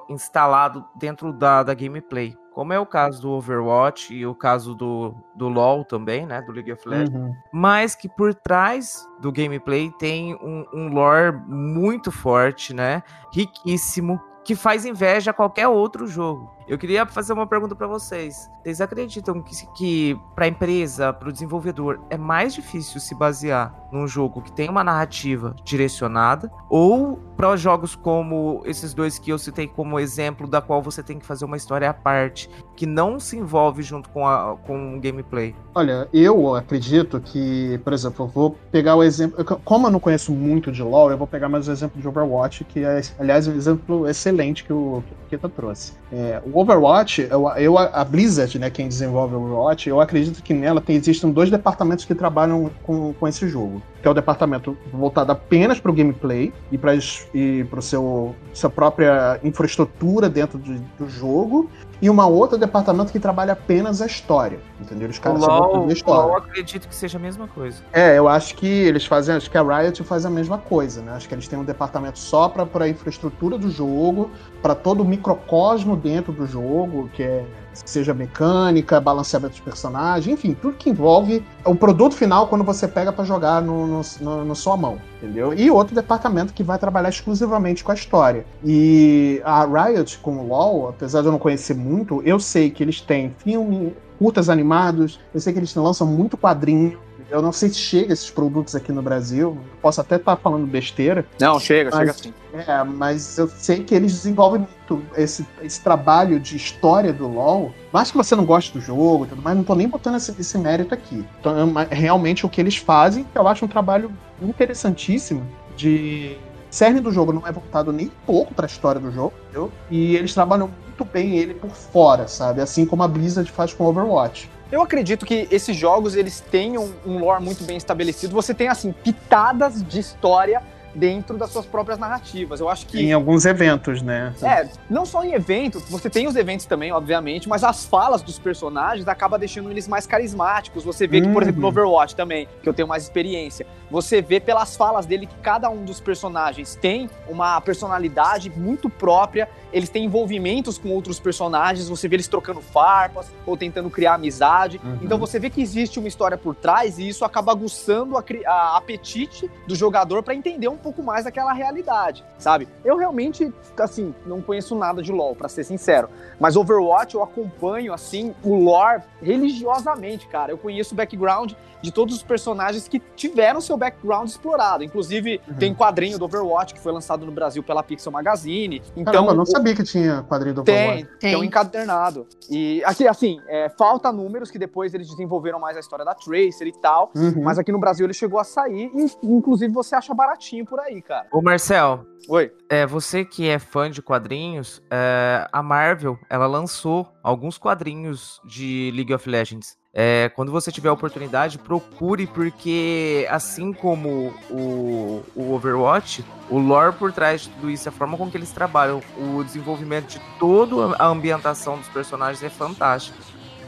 [0.09, 2.37] instalado dentro da, da gameplay.
[2.53, 6.41] Como é o caso do Overwatch e o caso do, do LoL também, né?
[6.43, 7.13] Do League of Legends.
[7.13, 7.35] Uhum.
[7.53, 13.03] Mas que por trás do gameplay tem um, um lore muito forte, né?
[13.33, 16.55] Riquíssimo, que faz inveja a qualquer outro jogo.
[16.67, 18.51] Eu queria fazer uma pergunta para vocês.
[18.63, 23.75] Vocês acreditam que, que para a empresa, para o desenvolvedor, é mais difícil se basear
[23.93, 29.39] num jogo que tem uma narrativa direcionada ou para jogos como esses dois que eu
[29.39, 33.21] citei como exemplo, da qual você tem que fazer uma história à parte, que não
[33.21, 35.55] se envolve junto com, a, com o gameplay?
[35.75, 39.45] Olha, eu acredito que, por exemplo, eu vou pegar o exemplo.
[39.65, 42.65] Como eu não conheço muito de LoL, eu vou pegar mais o exemplo de Overwatch,
[42.65, 45.93] que é, aliás, um exemplo excelente que o Keta trouxe.
[46.13, 50.81] É, Overwatch, eu, eu, a Blizzard, né, quem desenvolve o Overwatch, eu acredito que nela
[50.81, 53.83] tem, existem dois departamentos que trabalham com, com esse jogo.
[54.01, 56.95] Que é o departamento voltado apenas para o gameplay e para
[57.35, 61.69] e o seu sua própria infraestrutura dentro de, do jogo,
[62.05, 64.61] e uma outra departamento que trabalha apenas a história.
[64.79, 65.09] Entendeu?
[65.09, 66.33] Os caras LOL, história.
[66.33, 67.83] eu acredito que seja a mesma coisa.
[67.95, 71.13] É, eu acho que eles fazem, acho que a Riot faz a mesma coisa, né?
[71.13, 75.05] Acho que eles têm um departamento só para a infraestrutura do jogo, para todo o
[75.07, 77.47] microcosmo dentro do jogo, que é
[77.85, 83.13] seja mecânica, balanceamento de personagem, enfim, tudo que envolve o produto final quando você pega
[83.13, 85.53] para jogar no, no, no, no, sua mão, entendeu?
[85.55, 88.45] E outro departamento que vai trabalhar exclusivamente com a história.
[88.65, 92.83] E a Riot com o LoL, apesar de eu não conhecer muito, eu sei que
[92.83, 96.99] eles têm filme, curtas animados, eu sei que eles lançam muito quadrinho,
[97.35, 99.59] eu não sei se chega esses produtos aqui no Brasil.
[99.83, 101.27] Posso até estar tá falando besteira.
[101.41, 102.35] Não, chega, mas, chega sim.
[102.53, 107.75] É, mas eu sei que eles desenvolvem muito esse, esse trabalho de história do LoL.
[107.93, 110.57] Mais que você não goste do jogo, tudo mais, não tô nem botando esse, esse
[110.57, 111.25] mérito aqui.
[111.41, 115.45] Então, é realmente o que eles fazem, eu acho um trabalho interessantíssimo
[115.77, 116.37] de
[116.71, 119.73] cerne do jogo não é voltado nem pouco para a história do jogo, entendeu?
[119.91, 122.61] E eles trabalham muito bem ele por fora, sabe?
[122.61, 124.49] Assim como a Blizzard faz com Overwatch.
[124.73, 128.35] Eu acredito que esses jogos eles tenham um lore muito bem estabelecido.
[128.35, 130.63] Você tem assim pitadas de história
[130.95, 132.61] dentro das suas próprias narrativas.
[132.61, 133.01] Eu acho que.
[133.01, 134.33] Em alguns eventos, né?
[134.43, 138.39] É, não só em eventos, você tem os eventos também, obviamente, mas as falas dos
[138.39, 140.85] personagens acaba deixando eles mais carismáticos.
[140.85, 141.73] Você vê que, por exemplo, no uhum.
[141.73, 145.85] Overwatch também, que eu tenho mais experiência, você vê pelas falas dele que cada um
[145.85, 152.15] dos personagens tem uma personalidade muito própria, eles têm envolvimentos com outros personagens, você vê
[152.15, 154.81] eles trocando farpas ou tentando criar amizade.
[154.83, 154.99] Uhum.
[155.03, 158.77] Então você vê que existe uma história por trás e isso acaba aguçando a, a
[158.77, 162.69] apetite do jogador para entender um pouco mais daquela realidade, sabe?
[162.85, 166.09] Eu realmente, assim, não conheço nada de LoL, para ser sincero.
[166.39, 170.53] Mas Overwatch eu acompanho, assim, o lore religiosamente, cara.
[170.53, 171.53] Eu conheço o background
[171.85, 174.83] de todos os personagens que tiveram seu background explorado.
[174.83, 175.55] Inclusive, uhum.
[175.57, 178.81] tem quadrinho do Overwatch que foi lançado no Brasil pela Pixel Magazine.
[178.97, 181.05] Então, Caramba, não sabia que tinha quadrinho do Overwatch.
[181.21, 182.27] Tem, tem um encadernado.
[182.51, 186.67] E aqui, assim, é, falta números que depois eles desenvolveram mais a história da Tracer
[186.67, 187.13] e tal.
[187.15, 187.45] Uhum.
[187.45, 191.01] Mas aqui no Brasil ele chegou a sair e, inclusive, você acha baratinho por aí,
[191.01, 191.29] cara.
[191.33, 192.05] Ô, Marcel.
[192.29, 192.51] Oi.
[192.69, 198.91] É, você que é fã de quadrinhos, é, a Marvel, ela lançou alguns quadrinhos de
[198.95, 199.77] League of Legends.
[199.97, 206.97] É, quando você tiver a oportunidade, procure, porque assim como o, o Overwatch, o lore
[206.97, 210.97] por trás de tudo isso, a forma com que eles trabalham, o desenvolvimento de toda
[210.97, 213.17] a ambientação dos personagens é fantástico.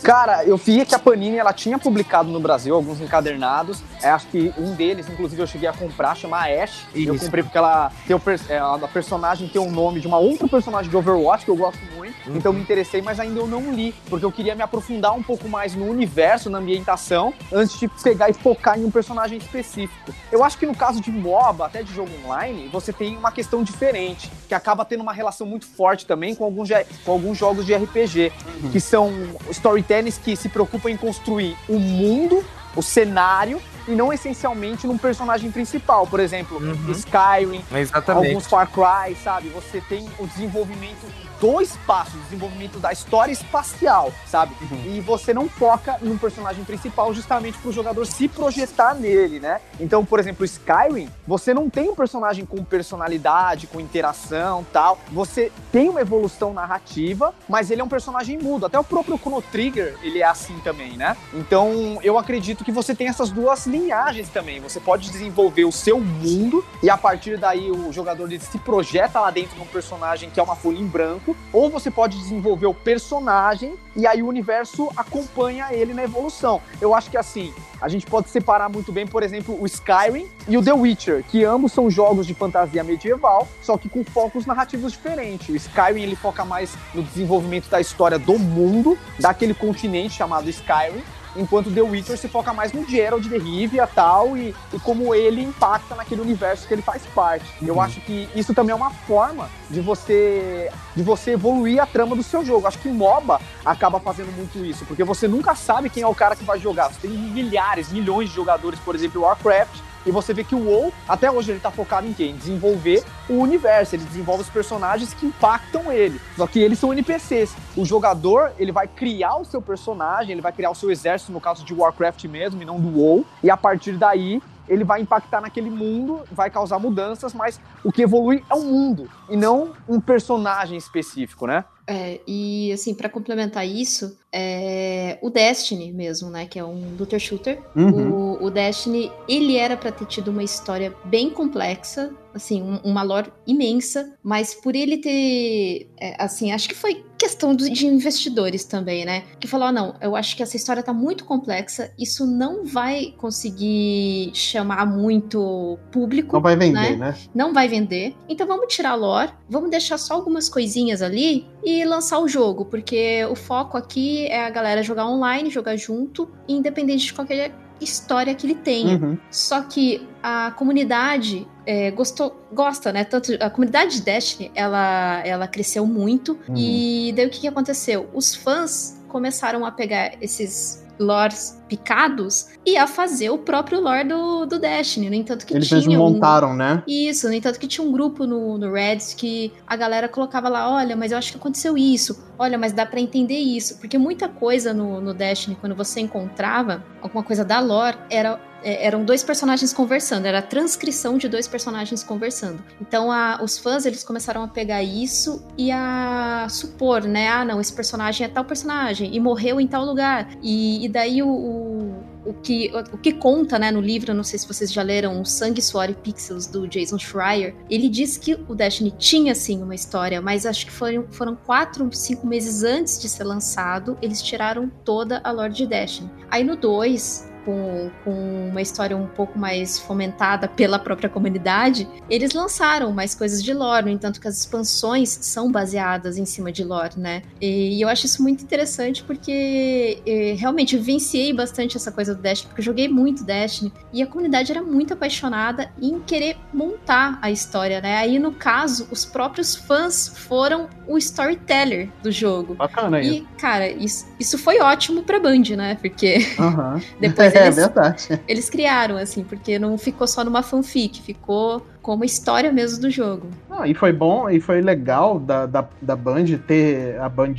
[0.02, 3.82] Cara, eu vi que a Panini ela tinha publicado no Brasil alguns encadernados.
[4.02, 6.86] É, acho que um deles, inclusive, eu cheguei a comprar, chama Ash.
[6.94, 7.08] Isso.
[7.08, 10.46] Eu comprei porque ela tem o, é, a personagem tem o nome de uma outra
[10.46, 12.05] personagem de Overwatch que eu gosto muito.
[12.26, 12.36] Uhum.
[12.36, 15.48] então me interessei, mas ainda eu não li, porque eu queria me aprofundar um pouco
[15.48, 20.12] mais no universo, na ambientação, antes de pegar e focar em um personagem específico.
[20.30, 23.62] Eu acho que no caso de MOBA, até de jogo online, você tem uma questão
[23.62, 26.68] diferente, que acaba tendo uma relação muito forte também com alguns,
[27.04, 28.70] com alguns jogos de RPG, uhum.
[28.70, 29.12] que são
[29.50, 35.50] storytellings que se preocupam em construir o mundo, o cenário e não essencialmente num personagem
[35.50, 36.06] principal.
[36.06, 36.92] Por exemplo, uhum.
[36.92, 38.28] Skyrim, Exatamente.
[38.28, 39.48] alguns Far Cry, sabe?
[39.50, 41.06] Você tem o desenvolvimento
[41.40, 44.54] dois passos de desenvolvimento da história espacial, sabe?
[44.60, 44.82] Uhum.
[44.86, 49.60] E você não foca num personagem principal justamente para o jogador se projetar nele, né?
[49.78, 54.98] Então, por exemplo, Skyrim, você não tem um personagem com personalidade, com interação, tal.
[55.12, 58.66] Você tem uma evolução narrativa, mas ele é um personagem mudo.
[58.66, 61.16] Até o próprio Chrono Trigger, ele é assim também, né?
[61.34, 64.60] Então, eu acredito que você tem essas duas linhagens também.
[64.60, 69.30] Você pode desenvolver o seu mundo e a partir daí o jogador se projeta lá
[69.30, 72.74] dentro de um personagem que é uma folha em branco ou você pode desenvolver o
[72.74, 76.60] personagem e aí o universo acompanha ele na evolução.
[76.80, 80.56] Eu acho que assim, a gente pode separar muito bem, por exemplo, o Skyrim e
[80.56, 84.92] o The Witcher, que ambos são jogos de fantasia medieval, só que com focos narrativos
[84.92, 85.48] diferentes.
[85.48, 91.02] O Skyrim ele foca mais no desenvolvimento da história do mundo, daquele continente chamado Skyrim,
[91.38, 95.42] enquanto The Witcher se foca mais no Geralt de Rivia tal, e, e como ele
[95.42, 97.46] impacta naquele universo que ele faz parte.
[97.60, 97.68] Uhum.
[97.68, 102.16] Eu acho que isso também é uma forma de você de você evoluir a trama
[102.16, 102.66] do seu jogo.
[102.66, 106.34] Acho que MOBA acaba fazendo muito isso, porque você nunca sabe quem é o cara
[106.34, 106.88] que vai jogar.
[106.88, 110.92] Você tem milhares, milhões de jogadores, por exemplo, Warcraft, e você vê que o WoW,
[111.08, 112.36] até hoje, ele tá focado em quem?
[112.36, 116.20] Desenvolver o universo, ele desenvolve os personagens que impactam ele.
[116.36, 117.54] Só que eles são NPCs.
[117.76, 121.40] O jogador, ele vai criar o seu personagem, ele vai criar o seu exército, no
[121.40, 125.40] caso de Warcraft mesmo, e não do WoW, e a partir daí ele vai impactar
[125.40, 130.00] naquele mundo, vai causar mudanças, mas o que evolui é o mundo e não um
[130.00, 131.64] personagem específico, né?
[131.88, 137.20] É, e assim, para complementar isso, é, o Destiny mesmo, né, que é um looter
[137.20, 138.10] shooter, uhum.
[138.10, 143.04] o, o, Destiny, ele era para ter tido uma história bem complexa, assim, um, uma
[143.04, 149.04] lore imensa, mas por ele ter, é, assim, acho que foi questão de investidores também,
[149.04, 149.24] né?
[149.40, 153.12] Que falou: ah, não, eu acho que essa história tá muito complexa, isso não vai
[153.18, 156.34] conseguir chamar muito público.
[156.34, 156.96] Não vai vender, né?
[156.96, 157.16] né?
[157.34, 158.14] Não vai vender.
[158.28, 162.64] Então vamos tirar a lore, vamos deixar só algumas coisinhas ali e lançar o jogo,
[162.64, 168.34] porque o foco aqui é a galera jogar online, jogar junto, independente de qualquer história
[168.34, 168.96] que ele tenha.
[168.96, 169.18] Uhum.
[169.30, 173.04] Só que a comunidade é, gostou, gosta, né?
[173.04, 176.38] Tanto a comunidade de Destiny, ela, ela cresceu muito.
[176.48, 176.54] Uhum.
[176.56, 178.08] E daí o que, que aconteceu?
[178.14, 184.46] Os fãs começaram a pegar esses lores picados e a fazer o próprio lore do,
[184.46, 185.08] do Destiny.
[185.08, 185.98] No entanto que Eles tinha.
[185.98, 186.56] montaram, um...
[186.56, 186.82] né?
[186.86, 190.70] Isso, no entanto que tinha um grupo no, no Reddit que a galera colocava lá:
[190.70, 192.24] olha, mas eu acho que aconteceu isso.
[192.38, 193.78] Olha, mas dá para entender isso.
[193.78, 199.04] Porque muita coisa no, no Destiny, quando você encontrava alguma coisa da lore, era eram
[199.04, 202.62] dois personagens conversando, era a transcrição de dois personagens conversando.
[202.80, 207.28] Então a, os fãs eles começaram a pegar isso e a supor, né?
[207.28, 210.28] Ah, não, esse personagem é tal personagem e morreu em tal lugar.
[210.42, 214.38] E, e daí o, o o que, o que conta né, no livro, não sei
[214.38, 218.34] se vocês já leram, o Sangue, Suor e Pixels, do Jason Schreier, ele diz que
[218.34, 223.00] o Destiny tinha sim uma história, mas acho que foram, foram quatro, cinco meses antes
[223.00, 226.10] de ser lançado, eles tiraram toda a lore de Destiny.
[226.28, 232.32] Aí no 2, com, com uma história um pouco mais fomentada pela própria comunidade, eles
[232.32, 236.64] lançaram mais coisas de lore, no entanto que as expansões são baseadas em cima de
[236.64, 237.22] lore, né?
[237.40, 242.14] E, e eu acho isso muito interessante porque eh, realmente eu vivenciei bastante essa coisa
[242.14, 246.36] do Destiny, porque eu joguei muito Destiny e a comunidade era muito apaixonada em querer
[246.52, 247.98] montar a história, né?
[247.98, 252.54] Aí no caso, os próprios fãs foram o storyteller do jogo.
[252.54, 255.76] Bacana E, cara, isso, isso foi ótimo pra Band, né?
[255.80, 256.80] Porque uhum.
[256.98, 258.20] depois é, eles, verdade.
[258.26, 263.28] Eles criaram, assim, porque não ficou só numa fanfic, ficou como história mesmo do jogo.
[263.50, 267.34] Ah, e foi bom, e foi legal da, da, da Band ter a Band,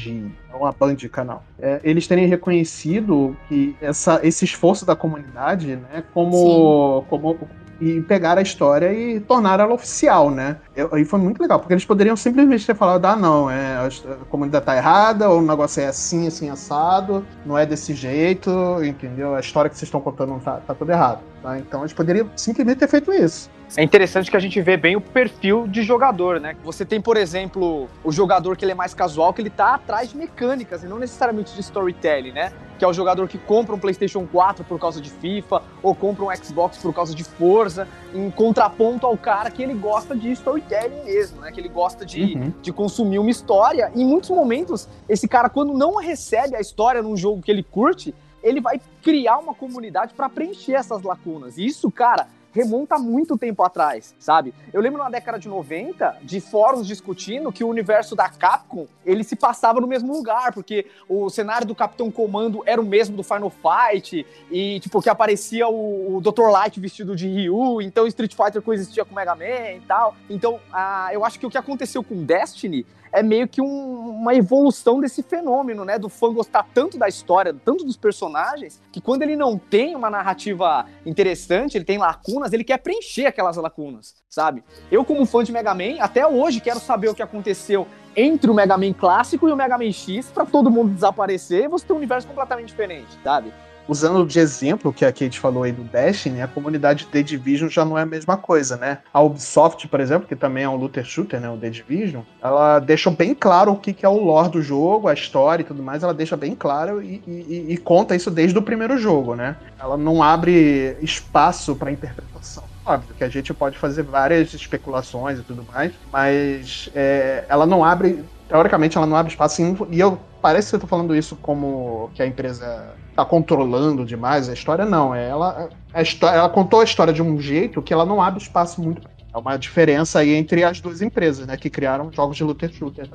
[0.51, 1.43] não a Band canal.
[1.59, 7.37] É, eles terem reconhecido que essa, esse esforço da comunidade, né, como, como
[7.79, 10.57] e pegar a história e tornar ela oficial, né?
[10.75, 14.65] E foi muito legal, porque eles poderiam simplesmente ter falado: ah, não, é, a comunidade
[14.65, 18.51] tá errada, ou o negócio é assim, assim, assado, não é desse jeito,
[18.83, 19.35] entendeu?
[19.35, 21.19] A história que vocês estão contando tá, tá tudo errado.
[21.41, 21.57] Tá?
[21.59, 23.49] Então eles poderiam simplesmente ter feito isso.
[23.75, 26.55] É interessante que a gente vê bem o perfil de jogador, né?
[26.63, 30.09] Você tem, por exemplo, o jogador que ele é mais casual, que ele tá atrás
[30.09, 32.53] de mecânicas e não necessariamente de storytelling, né?
[32.79, 36.25] Que é o jogador que compra um PlayStation 4 por causa de FIFA ou compra
[36.25, 41.03] um Xbox por causa de Forza, em contraponto ao cara que ele gosta de storytelling
[41.03, 41.51] mesmo, né?
[41.51, 42.53] Que ele gosta de, uhum.
[42.61, 43.91] de consumir uma história.
[43.95, 47.63] E em muitos momentos, esse cara, quando não recebe a história num jogo que ele
[47.63, 51.57] curte, ele vai criar uma comunidade para preencher essas lacunas.
[51.57, 54.53] E isso, cara, remonta muito tempo atrás, sabe?
[54.73, 59.23] Eu lembro na década de 90 de fóruns discutindo que o universo da Capcom ele
[59.23, 63.23] se passava no mesmo lugar, porque o cenário do Capitão Comando era o mesmo do
[63.23, 66.49] Final Fight e tipo que aparecia o, o Dr.
[66.49, 70.15] Light vestido de Ryu, então Street Fighter coexistia com Mega Man e tal.
[70.29, 72.85] Então, ah, eu acho que o que aconteceu com Destiny
[73.17, 75.97] é meio que um, uma evolução desse fenômeno, né?
[75.97, 80.09] Do fã gostar tanto da história, tanto dos personagens, que quando ele não tem uma
[80.09, 84.63] narrativa interessante, ele tem lacunas, ele quer preencher aquelas lacunas, sabe?
[84.91, 88.53] Eu, como fã de Mega Man, até hoje quero saber o que aconteceu entre o
[88.53, 91.93] Mega Man clássico e o Mega Man X para todo mundo desaparecer e você ter
[91.93, 93.53] um universo completamente diferente, sabe?
[93.87, 97.85] Usando de exemplo que a Kate falou aí do Destiny, a comunidade The Division já
[97.85, 98.99] não é a mesma coisa, né?
[99.13, 101.49] A Ubisoft, por exemplo, que também é um looter shooter, né?
[101.49, 105.13] O The Division, ela deixa bem claro o que, é o lore do jogo, a
[105.13, 108.61] história e tudo mais, ela deixa bem claro e, e, e conta isso desde o
[108.61, 109.55] primeiro jogo, né?
[109.79, 112.63] Ela não abre espaço para interpretação.
[112.85, 117.83] Óbvio que a gente pode fazer várias especulações e tudo mais, mas é, ela não
[117.83, 119.61] abre teoricamente ela não abre espaço
[119.91, 124.47] e eu parece que eu tô falando isso como que a empresa tá controlando demais
[124.47, 125.13] a história, não.
[125.13, 128.41] É ela, a história, ela contou a história de um jeito que ela não abre
[128.41, 129.07] espaço muito.
[129.33, 131.57] É uma diferença aí entre as duas empresas, né?
[131.57, 133.09] Que criaram jogos de looter shooter.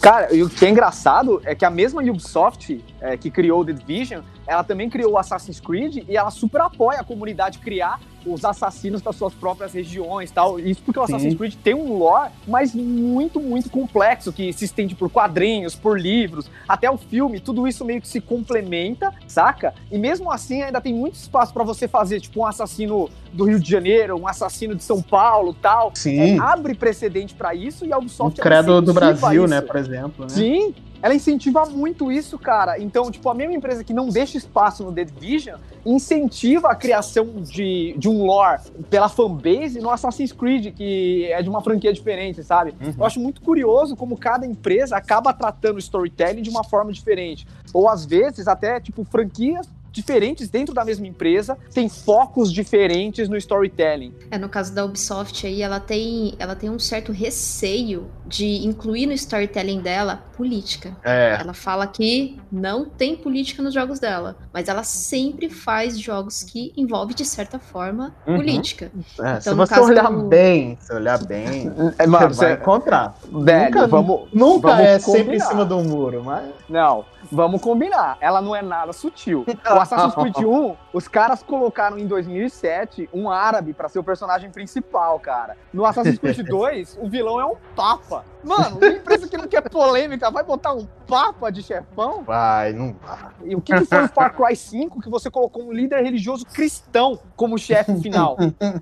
[0.00, 3.72] Cara, e o que é engraçado é que a mesma Ubisoft é, que criou The
[3.72, 8.44] Division, ela também criou o Assassin's Creed e ela super apoia a comunidade criar os
[8.44, 10.58] assassinos das suas próprias regiões tal.
[10.58, 11.14] Isso porque o Sim.
[11.14, 16.00] Assassin's Creed tem um lore, mas muito, muito complexo, que se estende por quadrinhos, por
[16.00, 19.74] livros, até o filme, tudo isso meio que se complementa, saca?
[19.90, 23.58] E mesmo assim ainda tem muito espaço para você fazer, tipo, um assassino do Rio
[23.58, 25.92] de Janeiro, um assassino de São Paulo tal.
[25.94, 26.36] Sim.
[26.36, 28.38] É, abre precedente para isso e a Ubisoft...
[28.38, 29.48] O credo do Brasil, né, isso.
[29.48, 30.24] né, por exemplo.
[30.24, 30.28] Né?
[30.28, 32.78] Sim, ela incentiva muito isso, cara.
[32.78, 37.42] Então, tipo, a mesma empresa que não deixa espaço no The Division incentiva a criação
[37.42, 42.44] de, de um lore pela fanbase no Assassin's Creed, que é de uma franquia diferente,
[42.44, 42.72] sabe?
[42.80, 42.94] Uhum.
[42.96, 47.46] Eu acho muito curioso como cada empresa acaba tratando o storytelling de uma forma diferente.
[47.74, 53.36] Ou às vezes até, tipo, franquias diferentes dentro da mesma empresa, tem focos diferentes no
[53.36, 54.14] storytelling.
[54.30, 59.06] É, no caso da Ubisoft aí, ela tem, ela tem um certo receio de incluir
[59.06, 60.96] no storytelling dela política.
[61.04, 61.36] É.
[61.38, 66.72] Ela fala que não tem política nos jogos dela, mas ela sempre faz jogos que
[66.76, 68.36] envolvem, de certa forma, uhum.
[68.36, 68.90] política.
[69.20, 70.22] É, então, se você olhar do...
[70.22, 73.14] bem, se olhar bem, é, mano, você vai encontrar.
[73.30, 75.18] Velho, nunca, vamos, nunca vamos é combinar.
[75.18, 76.50] sempre em cima do muro, mas...
[76.68, 78.18] Não, vamos combinar.
[78.20, 79.44] Ela não é nada sutil.
[79.72, 84.50] O Assassin's Creed 1, os caras colocaram em 2007 um árabe para ser o personagem
[84.50, 85.56] principal, cara.
[85.72, 88.24] No Assassin's Creed 2, o vilão é um papa.
[88.44, 92.22] Mano, uma empresa que não quer polêmica vai botar um papa de chefão?
[92.22, 93.30] Vai, não vai.
[93.44, 96.44] E o que, que foi o Far Cry 5 que você colocou um líder religioso
[96.44, 98.36] cristão como chefe final?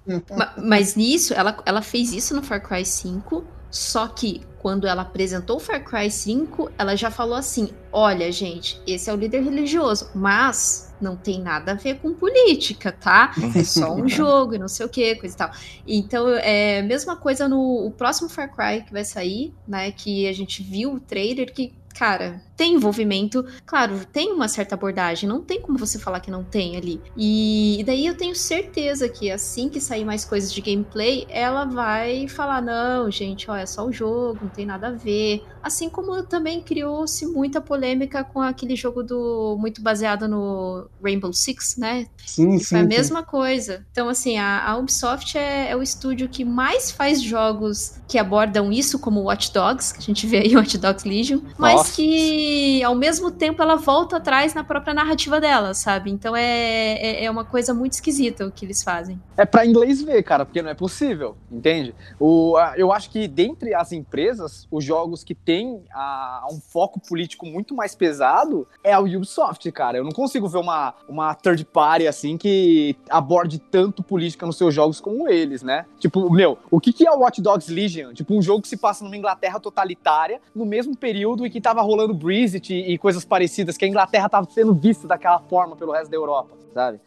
[0.57, 5.57] Mas nisso, ela, ela fez isso no Far Cry 5 só que quando ela apresentou
[5.57, 10.11] o Far Cry 5, ela já falou assim: olha, gente, esse é o líder religioso,
[10.15, 13.33] mas não tem nada a ver com política, tá?
[13.57, 15.51] É só um jogo e não sei o que, coisa e tal.
[15.87, 19.91] Então, é mesma coisa no próximo Far Cry que vai sair, né?
[19.93, 25.27] Que a gente viu o trailer que cara, tem envolvimento, claro, tem uma certa abordagem,
[25.27, 27.01] não tem como você falar que não tem ali.
[27.17, 32.29] E daí eu tenho certeza que assim que sair mais coisas de gameplay, ela vai
[32.29, 35.43] falar: não, gente, ó, é só o jogo, não tem nada a ver.
[35.63, 41.77] Assim como também criou-se muita polêmica com aquele jogo do muito baseado no Rainbow Six,
[41.79, 42.09] né?
[42.27, 42.77] Sim, sim.
[42.77, 43.87] É a mesma coisa.
[43.91, 48.71] Então, assim, a, a Ubisoft é, é, o estúdio que mais faz jogos que abordam
[48.71, 51.93] isso, como Watch Dogs, que a gente vê aí Watch Dogs Legion, mas Nossa.
[51.95, 52.50] que
[52.85, 56.11] ao mesmo tempo ela volta atrás na própria narrativa dela, sabe?
[56.11, 59.21] Então é, é, é uma coisa muito esquisita o que eles fazem.
[59.37, 61.95] É para inglês ver, cara, porque não é possível, entende?
[62.19, 67.47] O, eu acho que dentre as empresas, os jogos que tem a, um foco político
[67.47, 69.99] muito mais pesado é a Ubisoft, cara.
[69.99, 74.75] Eu não consigo ver uma, uma third party assim que aborde tanto política nos seus
[74.75, 75.87] jogos como eles, né?
[75.99, 78.13] Tipo, meu, o que, que é o Watch Dogs Legion?
[78.13, 81.83] Tipo, um jogo que se passa numa Inglaterra totalitária, no mesmo período em que tava
[81.83, 82.15] rolando
[82.45, 86.57] e, coisas parecidas, que a Inglaterra tava sendo vista daquela forma pelo resto da Europa,
[86.73, 87.01] sabe?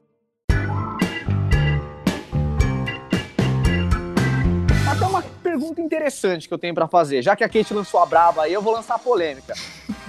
[5.54, 7.22] pergunta interessante que eu tenho para fazer.
[7.22, 9.54] Já que a Kate lançou a braba aí, eu vou lançar a polêmica.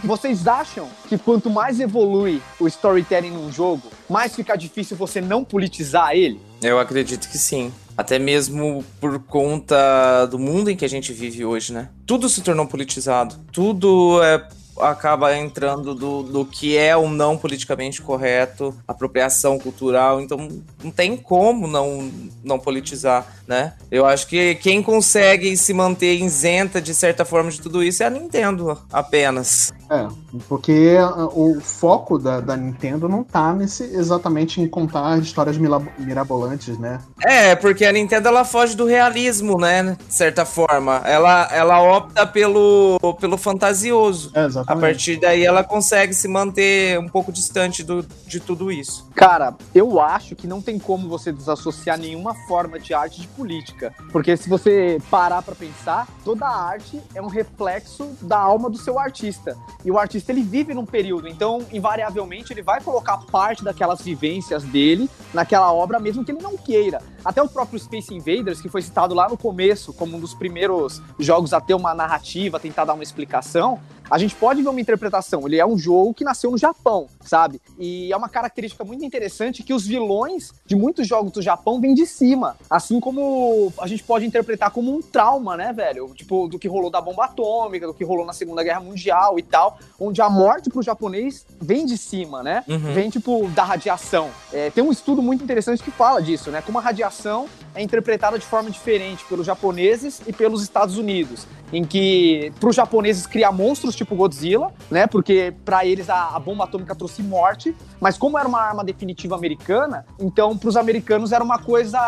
[0.02, 5.44] Vocês acham que quanto mais evolui o storytelling num jogo, mais fica difícil você não
[5.44, 6.40] politizar ele?
[6.62, 7.72] Eu acredito que sim.
[7.96, 11.90] Até mesmo por conta do mundo em que a gente vive hoje, né?
[12.06, 13.36] Tudo se tornou politizado.
[13.52, 14.48] Tudo é
[14.80, 20.48] acaba entrando do, do que é ou não politicamente correto, apropriação cultural, então
[20.82, 22.10] não tem como não,
[22.42, 23.74] não politizar, né?
[23.90, 28.06] Eu acho que quem consegue se manter isenta de certa forma de tudo isso é
[28.06, 29.72] a Nintendo apenas.
[29.94, 30.08] É,
[30.48, 30.96] porque
[31.34, 35.56] o foco da, da Nintendo não tá nesse exatamente em contar histórias
[35.98, 37.00] mirabolantes, né?
[37.22, 39.96] É, porque a Nintendo ela foge do realismo, né?
[40.06, 41.02] De certa forma.
[41.04, 44.30] Ela, ela opta pelo, pelo fantasioso.
[44.34, 44.78] É, exatamente.
[44.78, 49.08] A partir daí ela consegue se manter um pouco distante do, de tudo isso.
[49.14, 53.94] Cara, eu acho que não tem como você desassociar nenhuma forma de arte de política.
[54.12, 58.98] Porque se você parar para pensar, toda arte é um reflexo da alma do seu
[58.98, 59.56] artista.
[59.84, 64.64] E o artista ele vive num período, então invariavelmente ele vai colocar parte daquelas vivências
[64.64, 67.02] dele naquela obra, mesmo que ele não queira.
[67.22, 71.02] Até o próprio Space Invaders, que foi citado lá no começo como um dos primeiros
[71.18, 73.78] jogos a ter uma narrativa, tentar dar uma explicação,
[74.10, 75.46] a gente pode ver uma interpretação.
[75.46, 77.60] Ele é um jogo que nasceu no Japão, sabe?
[77.78, 81.94] E é uma característica muito interessante que os vilões de muitos jogos do Japão vêm
[81.94, 82.56] de cima.
[82.68, 86.12] Assim como a gente pode interpretar como um trauma, né, velho?
[86.14, 89.42] Tipo, do que rolou da bomba atômica, do que rolou na Segunda Guerra Mundial e
[89.42, 92.64] tal, onde a morte pro japonês vem de cima, né?
[92.68, 92.92] Uhum.
[92.92, 94.30] Vem, tipo, da radiação.
[94.52, 96.62] É, tem um estudo muito interessante que fala disso, né?
[96.62, 101.84] Como a radiação é interpretada de forma diferente pelos japoneses e pelos Estados Unidos em
[101.84, 105.06] que para os japoneses criar monstros tipo Godzilla, né?
[105.06, 109.34] Porque para eles a, a, bomba atômica trouxe morte, mas como era uma arma definitiva
[109.34, 111.98] americana, então para os americanos era uma coisa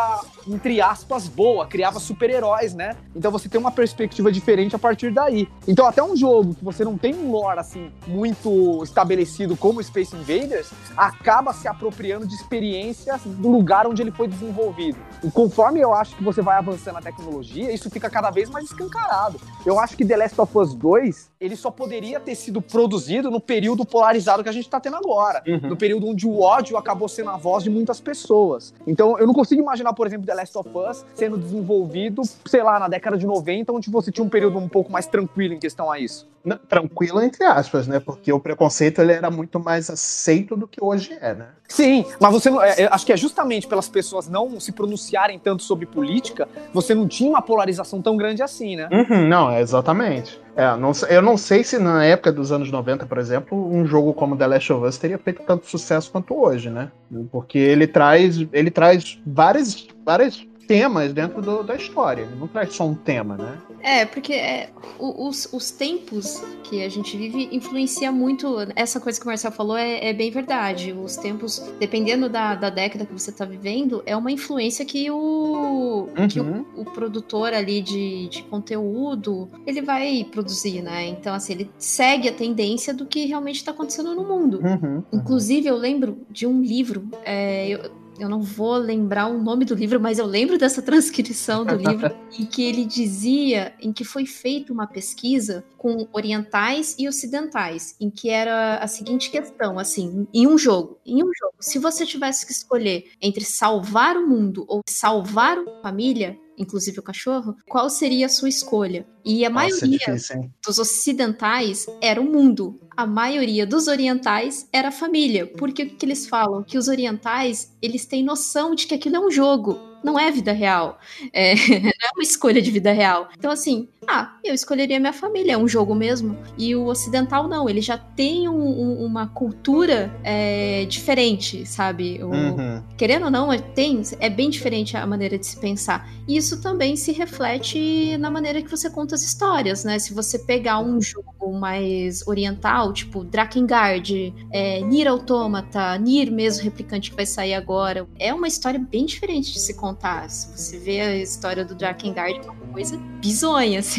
[0.46, 2.96] entre aspas boa, criava super-heróis, né?
[3.14, 5.48] Então você tem uma perspectiva diferente a partir daí.
[5.66, 10.14] Então até um jogo que você não tem um lore assim muito estabelecido como Space
[10.14, 14.98] Invaders, acaba se apropriando de experiências do lugar onde ele foi desenvolvido.
[15.22, 18.66] E conforme eu acho que você vai avançando a tecnologia, isso fica cada vez mais
[18.66, 19.40] escancarado.
[19.64, 23.40] Eu acho que The Last of Us 2, ele só poderia ter sido produzido no
[23.40, 25.42] período polarizado que a gente tá tendo agora.
[25.46, 25.68] Uhum.
[25.70, 28.74] No período onde o ódio acabou sendo a voz de muitas pessoas.
[28.86, 32.78] Então, eu não consigo imaginar, por exemplo, The Last of Us sendo desenvolvido, sei lá,
[32.78, 35.90] na década de 90, onde você tinha um período um pouco mais tranquilo em questão
[35.90, 36.26] a isso.
[36.46, 37.98] Não, tranquilo, entre aspas, né?
[37.98, 41.48] Porque o preconceito ele era muito mais aceito do que hoje é, né?
[41.68, 42.62] Sim, mas você não.
[42.62, 47.08] É, acho que é justamente pelas pessoas não se pronunciarem tanto sobre política, você não
[47.08, 48.88] tinha uma polarização tão grande assim, né?
[48.92, 50.40] Uhum, não, é exatamente.
[50.54, 54.14] É, não, eu não sei se na época dos anos 90, por exemplo, um jogo
[54.14, 56.92] como The Last of Us teria feito tanto sucesso quanto hoje, né?
[57.32, 62.22] Porque ele traz, ele traz várias, várias temas dentro do, da história.
[62.22, 63.58] Ele não traz só um tema, né?
[63.82, 68.56] É, porque é, os, os tempos que a gente vive influencia muito.
[68.74, 70.92] Essa coisa que o Marcel falou é, é bem verdade.
[70.92, 76.08] Os tempos, dependendo da, da década que você está vivendo, é uma influência que o,
[76.16, 76.28] uhum.
[76.28, 81.06] que o, o, produtor ali de, de conteúdo ele vai produzir, né?
[81.06, 84.60] Então, assim, ele segue a tendência do que realmente está acontecendo no mundo.
[84.60, 85.04] Uhum, uhum.
[85.12, 87.08] Inclusive, eu lembro de um livro.
[87.24, 91.64] É, eu, eu não vou lembrar o nome do livro, mas eu lembro dessa transcrição
[91.64, 97.08] do livro, em que ele dizia em que foi feita uma pesquisa com orientais e
[97.08, 101.78] ocidentais, em que era a seguinte questão, assim, em um jogo, em um jogo, se
[101.78, 107.56] você tivesse que escolher entre salvar o mundo ou salvar uma família, inclusive o cachorro,
[107.68, 109.06] qual seria a sua escolha?
[109.24, 112.80] E a Nossa, é maioria é difícil, dos ocidentais era o mundo.
[112.96, 115.46] A maioria dos orientais era a família.
[115.46, 116.62] Porque o que eles falam?
[116.62, 120.52] Que os orientais, eles têm noção de que aquilo é um jogo não é vida
[120.52, 121.00] real.
[121.32, 123.28] É, não é uma escolha de vida real.
[123.36, 126.36] Então, assim, ah, eu escolheria minha família, é um jogo mesmo.
[126.56, 132.22] E o ocidental não, ele já tem um, um, uma cultura é, diferente, sabe?
[132.22, 132.82] O, uhum.
[132.96, 136.08] Querendo ou não, é, tem, é bem diferente a maneira de se pensar.
[136.28, 139.98] E isso também se reflete na maneira que você conta as histórias, né?
[139.98, 147.10] Se você pegar um jogo mais oriental, tipo Drakengard, é, Nier Automata, Nier mesmo, replicante
[147.10, 150.28] que vai sair agora, é uma história bem diferente de se contar contar.
[150.28, 153.95] Se você vê a história do Drakengard, é uma coisa bizonha, assim.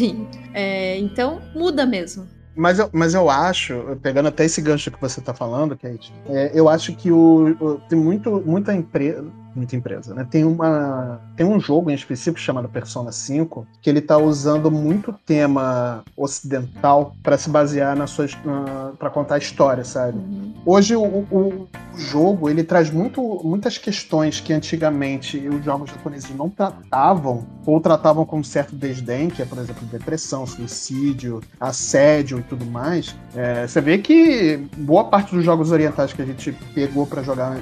[0.54, 2.26] É, então, muda mesmo.
[2.56, 6.50] Mas eu, mas eu acho, pegando até esse gancho que você está falando, Kate, é,
[6.52, 9.24] eu acho que o, o, tem muito, muita empresa
[9.58, 10.26] muita empresa, né?
[10.28, 15.12] Tem uma tem um jogo em específico chamado Persona 5 que ele tá usando muito
[15.26, 20.18] tema ocidental para se basear nas suas uh, para contar a história, sabe?
[20.18, 20.54] Uhum.
[20.64, 26.30] Hoje o, o, o, jogo ele traz muito, muitas questões que antigamente os jogos japoneses
[26.36, 32.38] não tratavam ou tratavam com um certo desdém, que é por exemplo depressão, suicídio, assédio
[32.38, 33.16] e tudo mais.
[33.34, 37.58] É, você vê que boa parte dos jogos orientais que a gente pegou para jogar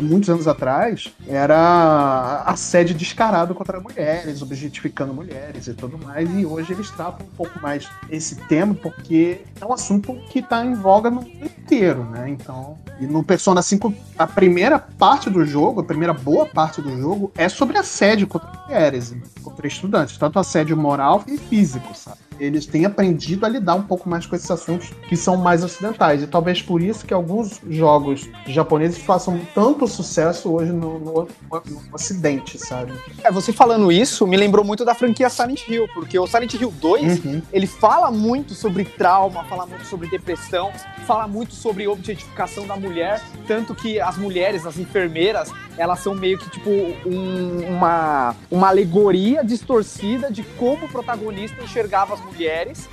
[0.00, 6.72] muitos anos atrás, era assédio descarado contra mulheres, objetificando mulheres e tudo mais, e hoje
[6.72, 11.10] eles tratam um pouco mais esse tema, porque é um assunto que está em voga
[11.10, 12.28] no mundo inteiro, né?
[12.28, 16.96] Então, e no Persona 5, a primeira parte do jogo, a primeira boa parte do
[16.98, 22.18] jogo, é sobre assédio contra mulheres, contra estudantes, tanto assédio moral e físico, sabe?
[22.42, 26.22] Eles têm aprendido a lidar um pouco mais com esses assuntos que são mais ocidentais.
[26.22, 31.82] E talvez por isso que alguns jogos japoneses façam tanto sucesso hoje no, no, no
[31.92, 32.92] Ocidente, sabe?
[33.22, 36.72] É, você falando isso me lembrou muito da franquia Silent Hill, porque o Silent Hill
[36.72, 37.42] 2, uhum.
[37.52, 40.72] ele fala muito sobre trauma, fala muito sobre depressão,
[41.06, 46.38] fala muito sobre objetificação da mulher, tanto que as mulheres, as enfermeiras, elas são meio
[46.38, 52.31] que tipo um, uma, uma alegoria distorcida de como o protagonista enxergava as mulheres,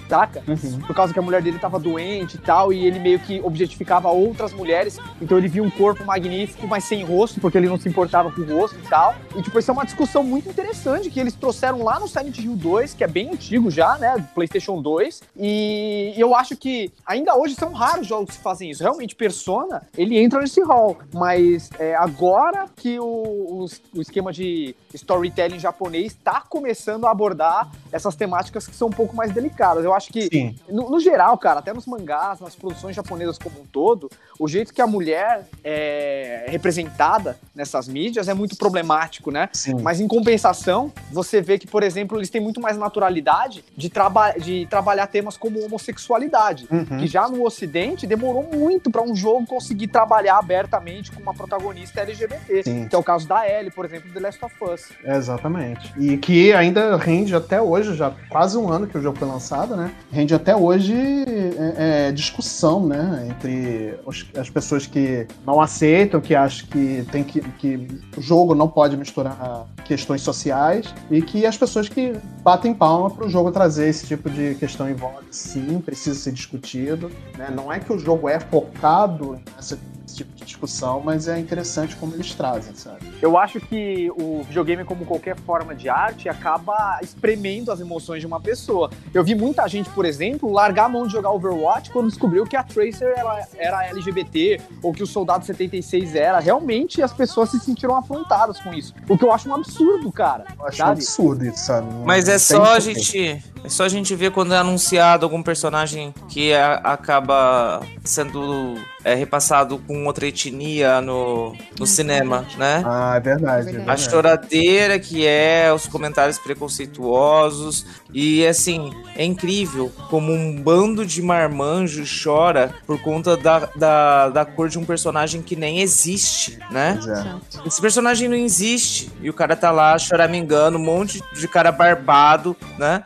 [0.07, 0.43] saca?
[0.47, 0.79] Uhum.
[0.79, 4.09] Por causa que a mulher dele tava doente e tal, e ele meio que objetificava
[4.09, 7.87] outras mulheres, então ele via um corpo magnífico, mas sem rosto, porque ele não se
[7.87, 9.15] importava com o rosto e tal.
[9.35, 12.55] E tipo, isso é uma discussão muito interessante que eles trouxeram lá no Silent Hill
[12.55, 14.25] 2, que é bem antigo já, né?
[14.33, 15.21] PlayStation 2.
[15.37, 18.83] E eu acho que ainda hoje são raros jogos que fazem isso.
[18.83, 23.65] Realmente, Persona, ele entra nesse hall, mas é, agora que o, o,
[23.95, 29.15] o esquema de storytelling japonês está começando a abordar essas temáticas que são um pouco
[29.20, 29.84] mais delicadas.
[29.84, 33.65] Eu acho que, no, no, geral, cara, até nos mangás, nas produções japonesas como um
[33.65, 34.09] todo,
[34.39, 39.49] o jeito que a mulher é representada nessas mídias é muito problemático, né?
[39.51, 39.82] Sim.
[39.82, 44.32] Mas em compensação, você vê que, por exemplo, eles têm muito mais naturalidade de, traba
[44.32, 46.99] de trabalhar temas como homossexualidade, uhum.
[46.99, 51.99] que já no Ocidente demorou muito para um jogo conseguir trabalhar abertamente com uma protagonista
[51.99, 52.88] LGBT, Sim.
[52.88, 54.89] que é o caso da Ellie, por exemplo, The Last of Us.
[55.03, 55.93] Exatamente.
[55.97, 59.76] E que ainda rende até hoje, já quase um ano que o jogo foi lançado,
[59.76, 59.91] né?
[60.12, 63.28] Rende até hoje é, é, discussão, né?
[63.30, 67.88] Entre os, as pessoas que não aceitam, que acham que tem que, que
[68.18, 73.26] o jogo não pode misturar questões sociais e que as pessoas que batem palma para
[73.26, 77.12] o jogo trazer esse tipo de questão em voga, sim, precisa ser discutido.
[77.38, 77.49] Né?
[77.53, 79.78] Não é que o jogo é focado nessa
[80.10, 83.05] esse tipo de discussão, mas é interessante como eles trazem, sabe?
[83.22, 88.28] Eu acho que o videogame, como qualquer forma de arte, acaba espremendo as emoções de
[88.28, 88.89] uma pessoa.
[89.14, 92.55] Eu vi muita gente, por exemplo, largar a mão de jogar Overwatch quando descobriu que
[92.55, 96.39] a Tracer era, era LGBT ou que o Soldado 76 era.
[96.39, 98.93] Realmente as pessoas se sentiram afrontadas com isso.
[99.07, 100.45] O que eu acho um absurdo, cara.
[100.57, 100.89] Eu acho sabe?
[100.89, 101.88] um absurdo isso, sabe?
[102.05, 103.43] Mas é só a gente.
[103.64, 109.14] É só a gente ver quando é anunciado algum personagem que a, acaba sendo é,
[109.14, 112.84] repassado com outra etnia no, no cinema, né?
[112.86, 113.91] Ah, é verdade, é verdade.
[113.91, 117.86] A choradeira que é, os comentários preconceituosos.
[118.14, 124.45] E assim, é incrível como um bando de marmanjos chora por conta da, da, da
[124.45, 126.99] cor de um personagem que nem existe, né?
[127.07, 127.68] É.
[127.68, 129.12] Esse personagem não existe.
[129.22, 133.03] E o cara tá lá choramingando, um monte de cara barbado, né?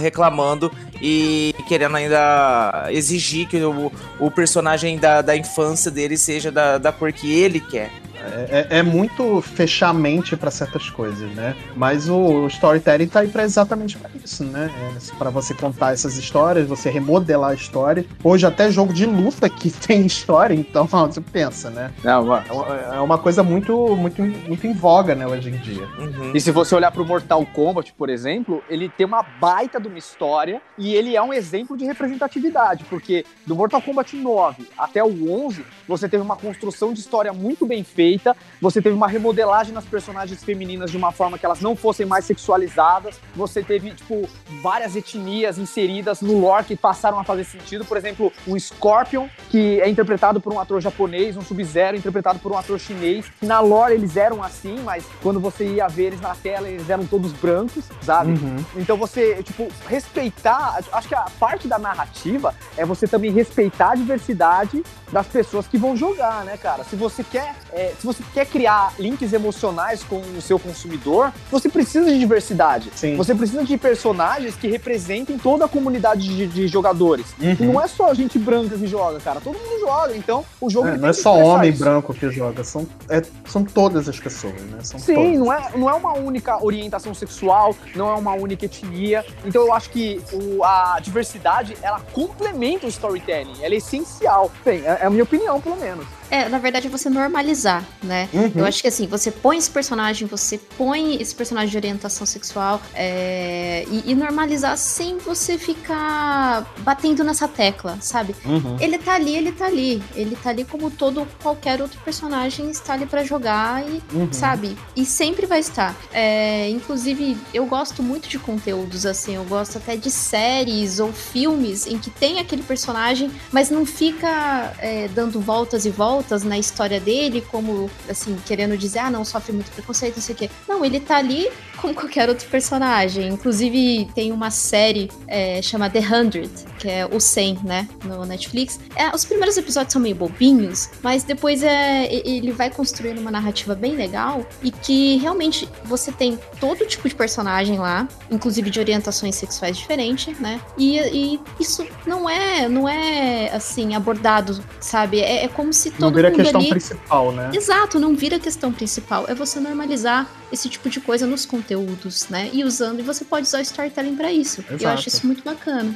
[0.00, 0.70] Reclamando
[1.00, 6.92] e querendo ainda exigir que o, o personagem da, da infância dele seja da, da
[6.92, 8.03] cor que ele quer.
[8.32, 11.56] É, é, é muito fechar a mente para certas coisas, né?
[11.76, 14.70] Mas o storytelling tá aí para exatamente para isso, né?
[14.74, 18.04] É para você contar essas histórias, você remodelar a história.
[18.22, 21.92] Hoje até jogo de luta que tem história, então você pensa, né?
[22.04, 22.44] É uma,
[22.92, 25.86] é uma coisa muito, muito, muito em voga, né, hoje em dia.
[25.98, 26.32] Uhum.
[26.34, 29.98] E se você olhar pro Mortal Kombat, por exemplo, ele tem uma baita de uma
[29.98, 35.46] história e ele é um exemplo de representatividade, porque do Mortal Kombat 9 até o
[35.46, 38.36] 11, você teve uma construção de história muito bem feita feita.
[38.60, 42.24] Você teve uma remodelagem nas personagens femininas de uma forma que elas não fossem mais
[42.24, 43.20] sexualizadas.
[43.34, 44.28] Você teve, tipo,
[44.62, 47.84] várias etnias inseridas no lore que passaram a fazer sentido.
[47.84, 52.52] Por exemplo, o Scorpion, que é interpretado por um ator japonês, um Sub-Zero interpretado por
[52.52, 53.26] um ator chinês.
[53.42, 57.06] Na lore eles eram assim, mas quando você ia ver eles na tela, eles eram
[57.06, 58.32] todos brancos, sabe?
[58.32, 58.64] Uhum.
[58.76, 60.78] Então você, tipo, respeitar.
[60.92, 65.78] Acho que a parte da narrativa é você também respeitar a diversidade das pessoas que
[65.78, 66.84] vão jogar, né, cara?
[66.84, 67.54] Se você quer.
[67.72, 72.90] É, se você quer criar links emocionais com o seu consumidor, você precisa de diversidade.
[72.94, 73.16] Sim.
[73.16, 77.26] Você precisa de personagens que representem toda a comunidade de, de jogadores.
[77.40, 77.56] Uhum.
[77.58, 79.40] E não é só gente branca que joga, cara.
[79.40, 80.14] Todo mundo joga.
[80.16, 80.88] Então, o jogo.
[80.88, 81.78] É, não é só homem isso.
[81.78, 84.78] branco que joga, são, é, são todas as pessoas, né?
[84.82, 89.24] São Sim, não é, não é uma única orientação sexual, não é uma única etnia.
[89.46, 93.62] Então, eu acho que o, a diversidade, ela complementa o storytelling.
[93.62, 94.50] Ela é essencial.
[94.62, 96.06] Bem, é, é a minha opinião, pelo menos.
[96.30, 98.28] É, na verdade é você normalizar, né?
[98.32, 98.52] Uhum.
[98.56, 102.80] Eu acho que assim, você põe esse personagem, você põe esse personagem de orientação sexual
[102.94, 108.34] é, e, e, normalizar sem você ficar batendo nessa tecla, sabe?
[108.44, 108.76] Uhum.
[108.80, 110.02] Ele tá ali, ele tá ali.
[110.14, 114.32] Ele tá ali como todo qualquer outro personagem está ali para jogar e, uhum.
[114.32, 114.76] sabe?
[114.96, 115.94] E sempre vai estar.
[116.12, 121.86] É, inclusive, eu gosto muito de conteúdos assim, eu gosto até de séries ou filmes
[121.86, 126.56] em que tem aquele personagem, mas não fica é, dando voltas e voltas voltas na
[126.56, 130.50] história dele, como, assim, querendo dizer, ah, não, sofre muito preconceito, não sei o quê.
[130.68, 133.28] Não, ele tá ali como qualquer outro personagem.
[133.28, 138.80] Inclusive, tem uma série é, chamada The Hundred, que é o 100, né, no Netflix.
[138.96, 143.74] É, os primeiros episódios são meio bobinhos, mas depois é, ele vai construindo uma narrativa
[143.74, 149.34] bem legal e que realmente você tem todo tipo de personagem lá, inclusive de orientações
[149.34, 150.60] sexuais diferentes, né?
[150.76, 155.20] E, e isso não é, não é assim abordado, sabe?
[155.20, 156.70] É, é como se todo não vira mundo questão ali...
[156.70, 157.50] principal, né?
[157.52, 159.24] Exato, não vira questão principal.
[159.28, 162.50] É você normalizar esse tipo de coisa nos conteúdos, né?
[162.52, 164.60] E usando, e você pode usar o storytelling para isso.
[164.62, 164.84] Exato.
[164.84, 165.94] Eu acho isso muito bacana.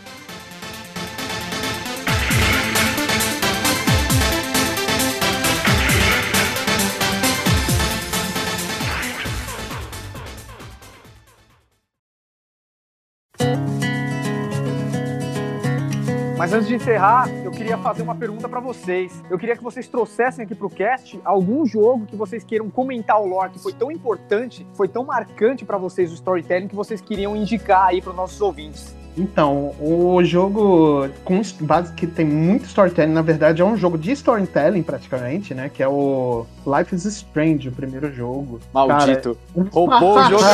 [16.48, 19.22] Mas antes de encerrar, eu queria fazer uma pergunta para vocês.
[19.28, 23.26] Eu queria que vocês trouxessem aqui pro cast algum jogo que vocês queiram comentar o
[23.26, 27.36] lore que foi tão importante, foi tão marcante para vocês o storytelling que vocês queriam
[27.36, 28.96] indicar aí para nossos ouvintes.
[29.14, 34.12] Então, o jogo com base que tem muito storytelling, na verdade é um jogo de
[34.12, 35.68] storytelling praticamente, né?
[35.68, 38.58] Que é o Life is Strange, o primeiro jogo.
[38.72, 39.36] Maldito.
[39.54, 39.68] Cara...
[39.70, 40.44] Roubou o jogo.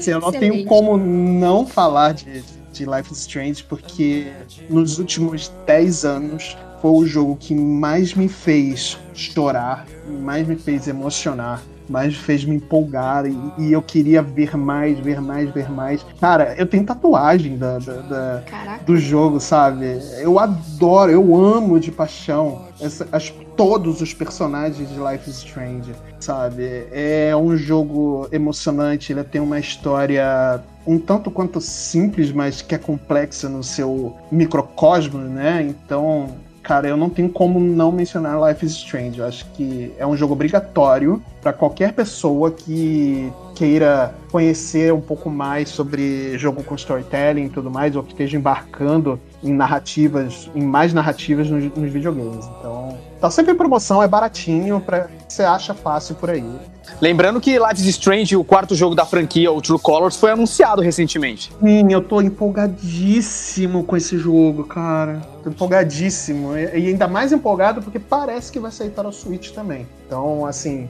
[0.00, 0.50] Sim, eu não Excelente.
[0.50, 2.42] tenho como não falar de,
[2.72, 4.32] de Life is Strange, porque
[4.68, 9.86] nos últimos 10 anos foi o jogo que mais me fez chorar,
[10.20, 11.62] mais me fez emocionar,
[11.92, 16.04] mais fez me empolgar e, e, eu queria ver mais, ver mais, ver mais.
[16.18, 18.42] Cara, eu tenho tatuagem da, da, da
[18.86, 20.00] do jogo, sabe?
[20.18, 25.92] Eu adoro, eu amo de paixão essa, as, todos os personagens de Life is Strange,
[26.18, 26.86] sabe?
[26.90, 32.78] É um jogo emocionante, ele tem uma história um tanto quanto simples, mas que é
[32.78, 35.62] complexa no seu microcosmo, né?
[35.62, 36.30] Então,
[36.62, 39.18] cara, eu não tenho como não mencionar Life is Strange.
[39.18, 45.28] Eu acho que é um jogo obrigatório para qualquer pessoa que queira conhecer um pouco
[45.28, 50.62] mais sobre jogo com storytelling e tudo mais, ou que esteja embarcando em narrativas, em
[50.62, 52.46] mais narrativas nos, nos videogames.
[52.58, 56.44] Então, tá sempre em promoção, é baratinho, pra, você acha fácil por aí.
[57.00, 60.82] Lembrando que Life is Strange, o quarto jogo da franquia, o True Colors, foi anunciado
[60.82, 61.50] recentemente.
[61.60, 65.20] Sim, eu tô empolgadíssimo com esse jogo, cara.
[65.42, 66.56] Tô empolgadíssimo.
[66.56, 69.86] E ainda mais empolgado porque parece que vai sair para o Switch também.
[70.06, 70.88] Então, assim,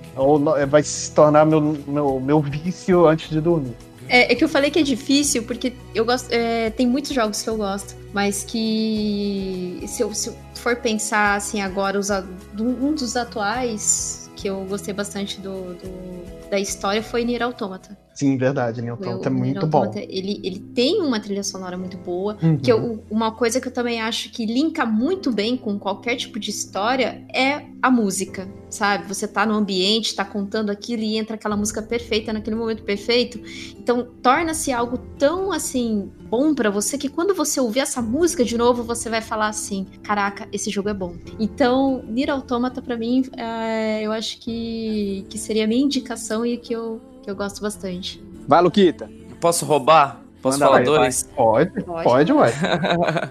[0.68, 3.76] vai se tornar meu, meu, meu vício antes de dormir.
[4.08, 6.30] É, é, que eu falei que é difícil, porque eu gosto.
[6.30, 11.36] É, tem muitos jogos que eu gosto, mas que se eu, se eu for pensar
[11.36, 12.10] assim agora, os,
[12.58, 17.96] um dos atuais que eu gostei bastante do, do da história foi Nier Automata.
[18.14, 19.90] Sim, verdade, Nier Automata é muito bom.
[19.94, 22.58] Ele, ele tem uma trilha sonora muito boa, uhum.
[22.58, 26.38] que eu, uma coisa que eu também acho que linka muito bem com qualquer tipo
[26.38, 29.08] de história é a música, sabe?
[29.08, 33.40] Você tá no ambiente, tá contando aquilo e entra aquela música perfeita naquele momento perfeito.
[33.76, 38.56] Então, torna-se algo tão, assim, bom para você que quando você ouvir essa música de
[38.56, 41.16] novo, você vai falar assim, caraca, esse jogo é bom.
[41.40, 46.56] Então, Nier Automata, para mim, é, eu acho que, que seria a minha indicação e
[46.56, 48.22] que eu, que eu gosto bastante.
[48.46, 49.08] Vai, Luquita.
[49.40, 50.22] Posso roubar?
[50.42, 51.22] Posso Manda falar dois?
[51.36, 52.50] Pode, pode, pode ué.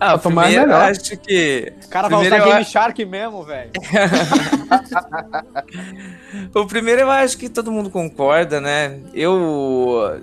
[0.00, 0.90] ah, primeiro, melhor.
[0.90, 1.72] acho que...
[1.84, 2.44] O cara vai usar eu...
[2.44, 3.70] Game Shark mesmo, velho.
[6.52, 8.98] o primeiro eu acho que todo mundo concorda, né?
[9.14, 10.20] Eu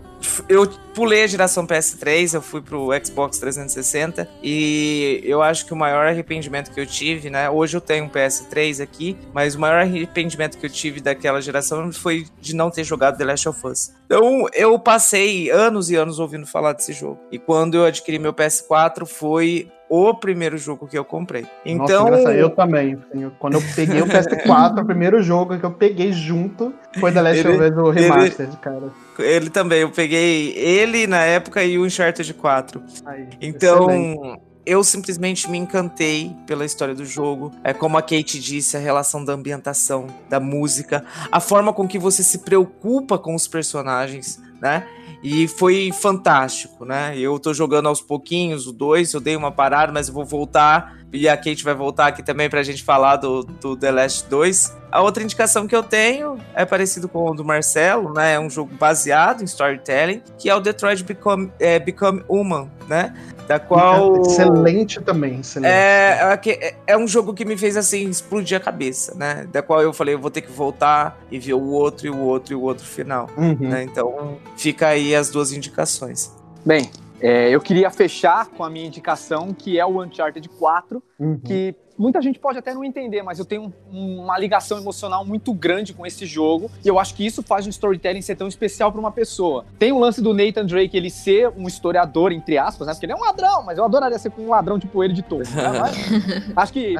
[0.47, 5.75] eu pulei a geração PS3, eu fui pro Xbox 360 e eu acho que o
[5.75, 7.49] maior arrependimento que eu tive, né?
[7.49, 11.91] Hoje eu tenho um PS3 aqui, mas o maior arrependimento que eu tive daquela geração
[11.91, 13.91] foi de não ter jogado The Last of Us.
[14.05, 17.19] Então eu passei anos e anos ouvindo falar desse jogo.
[17.32, 21.46] E quando eu adquiri meu PS4 foi o primeiro jogo que eu comprei.
[21.66, 22.10] Então.
[22.10, 22.98] Nossa, eu também.
[23.40, 27.48] Quando eu peguei o PS4, o primeiro jogo que eu peguei junto foi The Last
[27.48, 28.92] of Us Remastered, ele, cara.
[29.20, 32.84] Ele também, eu peguei ele na época e o Uncharted 4.
[33.06, 33.90] Aí, então.
[33.90, 37.54] Excelente eu simplesmente me encantei pela história do jogo.
[37.64, 41.98] É como a Kate disse, a relação da ambientação, da música, a forma com que
[41.98, 44.86] você se preocupa com os personagens, né?
[45.24, 47.18] E foi fantástico, né?
[47.18, 50.99] Eu tô jogando aos pouquinhos o 2, eu dei uma parada, mas eu vou voltar.
[51.12, 54.78] E a Kate vai voltar aqui também pra gente falar do, do The Last 2.
[54.91, 58.34] A outra indicação que eu tenho é parecido com o do Marcelo, né?
[58.34, 63.14] É um jogo baseado em storytelling, que é o Detroit Become, é, Become Human, né?
[63.47, 64.22] Da qual.
[64.22, 65.72] Excelente também, excelente.
[65.72, 69.47] É, é, é um jogo que me fez assim explodir a cabeça, né?
[69.51, 72.20] Da qual eu falei, eu vou ter que voltar e ver o outro, e o
[72.20, 73.30] outro, e o outro final.
[73.38, 73.55] Uhum.
[73.60, 73.84] Né?
[73.84, 76.36] Então, fica aí as duas indicações.
[76.66, 76.89] Bem,
[77.20, 81.39] é, eu queria fechar com a minha indicação, que é o Uncharted 4, uhum.
[81.39, 85.54] que muita gente pode até não entender, mas eu tenho um, uma ligação emocional muito
[85.54, 88.91] grande com esse jogo e eu acho que isso faz um storytelling ser tão especial
[88.91, 89.66] para uma pessoa.
[89.80, 92.93] Tem o lance do Nathan Drake ele ser um historiador, entre aspas, né?
[92.93, 95.22] Porque ele é um ladrão, mas eu adoraria ser com um ladrão tipo ele de
[95.22, 95.48] todo.
[95.48, 95.68] Né?
[95.78, 96.95] Mas, acho que.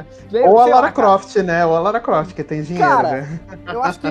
[0.46, 1.64] Ou a Lara lá, Croft, né?
[1.66, 2.88] Ou a Lara Croft, que tem dinheiro.
[2.88, 3.40] Cara, né?
[3.72, 4.08] eu acho que.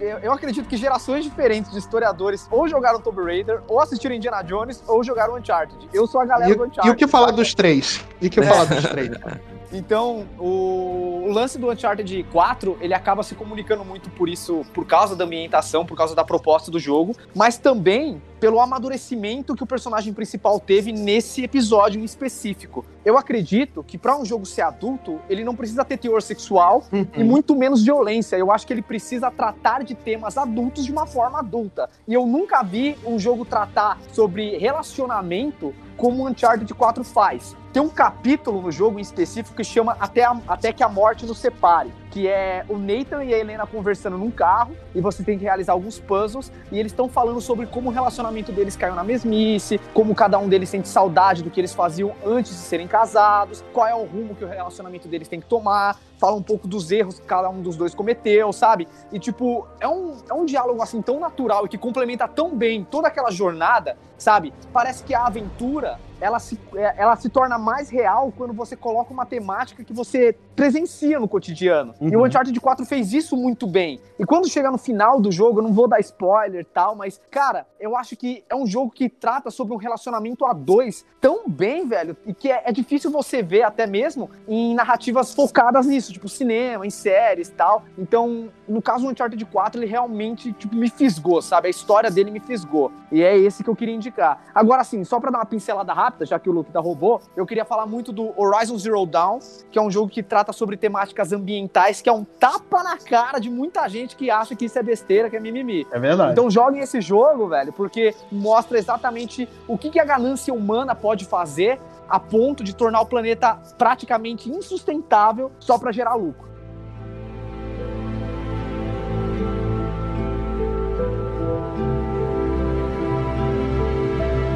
[0.00, 4.42] Eu, eu acredito que gerações diferentes de historiadores ou jogaram Tomb Raider, ou assistiram Indiana
[4.42, 5.88] Jones, ou jogaram Uncharted.
[5.92, 6.88] Eu sou a galera e, do Uncharted.
[6.88, 8.04] E o que falar dos três?
[8.20, 9.10] E o que falar dos três?
[9.74, 14.86] Então, o, o, lance do Uncharted 4, ele acaba se comunicando muito por isso, por
[14.86, 19.66] causa da ambientação, por causa da proposta do jogo, mas também pelo amadurecimento que o
[19.66, 22.84] personagem principal teve nesse episódio em específico.
[23.04, 27.06] Eu acredito que para um jogo ser adulto, ele não precisa ter teor sexual uhum.
[27.14, 28.36] e muito menos violência.
[28.36, 31.90] Eu acho que ele precisa tratar de temas adultos de uma forma adulta.
[32.08, 37.56] E eu nunca vi um jogo tratar sobre relacionamento como o Uncharted 4 faz.
[37.72, 41.26] Tem um capítulo no jogo em específico que chama Até, a, Até que a Morte
[41.26, 45.36] nos Separe, que é o Nathan e a Helena conversando num carro e você tem
[45.36, 49.02] que realizar alguns puzzles e eles estão falando sobre como o relacionamento deles caiu na
[49.02, 53.64] mesmice, como cada um deles sente saudade do que eles faziam antes de serem casados,
[53.72, 56.90] qual é o rumo que o relacionamento deles tem que tomar, fala um pouco dos
[56.90, 58.88] erros que cada um dos dois cometeu, sabe?
[59.12, 62.84] E tipo, é um, é um diálogo assim tão natural e que complementa tão bem
[62.84, 64.52] toda aquela jornada, sabe?
[64.72, 69.12] Parece que a aventura ela se, é, ela se torna mais real quando você coloca
[69.12, 71.94] uma temática que você presencia no cotidiano.
[72.00, 72.08] Uhum.
[72.08, 72.26] E o uhum.
[72.26, 74.00] Uncharted 4 fez isso muito bem.
[74.18, 77.20] E quando chega no final do jogo, eu não vou dar spoiler e tal, mas,
[77.30, 81.46] cara, eu acho que é um jogo que trata sobre um relacionamento a dois tão
[81.46, 86.10] bem, velho, e que é, é difícil você ver até mesmo em narrativas focadas nisso,
[86.14, 87.84] tipo cinema, em séries e tal.
[87.98, 91.66] Então, no caso do Uncharted 4, ele realmente, tipo, me fisgou, sabe?
[91.66, 92.90] A história dele me fisgou.
[93.12, 94.44] E é esse que eu queria indicar.
[94.54, 97.44] Agora, assim, só pra dar uma pincelada rápida, já que o Luke da roubou, eu
[97.44, 99.38] queria falar muito do Horizon Zero Dawn,
[99.70, 103.38] que é um jogo que trata sobre temáticas ambientais, que é um tapa na cara
[103.38, 105.86] de muita gente que acha que isso é besteira, que é mimimi.
[105.90, 106.32] É verdade.
[106.32, 111.24] Então joguem esse jogo, velho, porque mostra exatamente o que, que a ganância humana pode
[111.24, 116.53] fazer a ponto de tornar o planeta praticamente insustentável só para gerar lucro.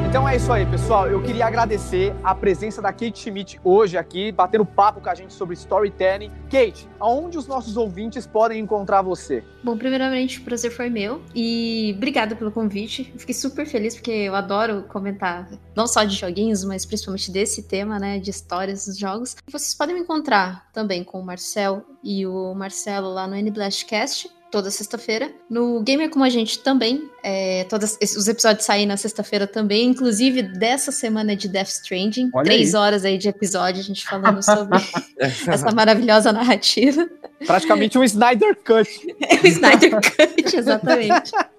[0.09, 1.07] Então é isso aí, pessoal.
[1.07, 5.31] Eu queria agradecer a presença da Kate Schmidt hoje aqui, batendo papo com a gente
[5.31, 6.31] sobre storytelling.
[6.49, 9.43] Kate, aonde os nossos ouvintes podem encontrar você?
[9.63, 13.13] Bom, primeiramente, o prazer foi meu e obrigada pelo convite.
[13.19, 17.99] fiquei super feliz porque eu adoro comentar não só de joguinhos, mas principalmente desse tema,
[17.99, 19.35] né, de histórias dos jogos.
[19.51, 24.71] Vocês podem me encontrar também com o Marcel e o Marcelo lá no NBlastcast toda
[24.71, 25.31] sexta-feira.
[25.49, 27.09] No Gamer Como a Gente também.
[27.23, 29.87] É, todos os episódios saem na sexta-feira também.
[29.87, 32.29] Inclusive, dessa semana de Death Stranding.
[32.33, 32.81] Olha três aí.
[32.81, 34.77] horas aí de episódio, a gente falando sobre
[35.19, 37.07] essa maravilhosa narrativa.
[37.45, 38.89] Praticamente um Snyder Cut.
[39.21, 41.31] É o Snyder Cut, exatamente.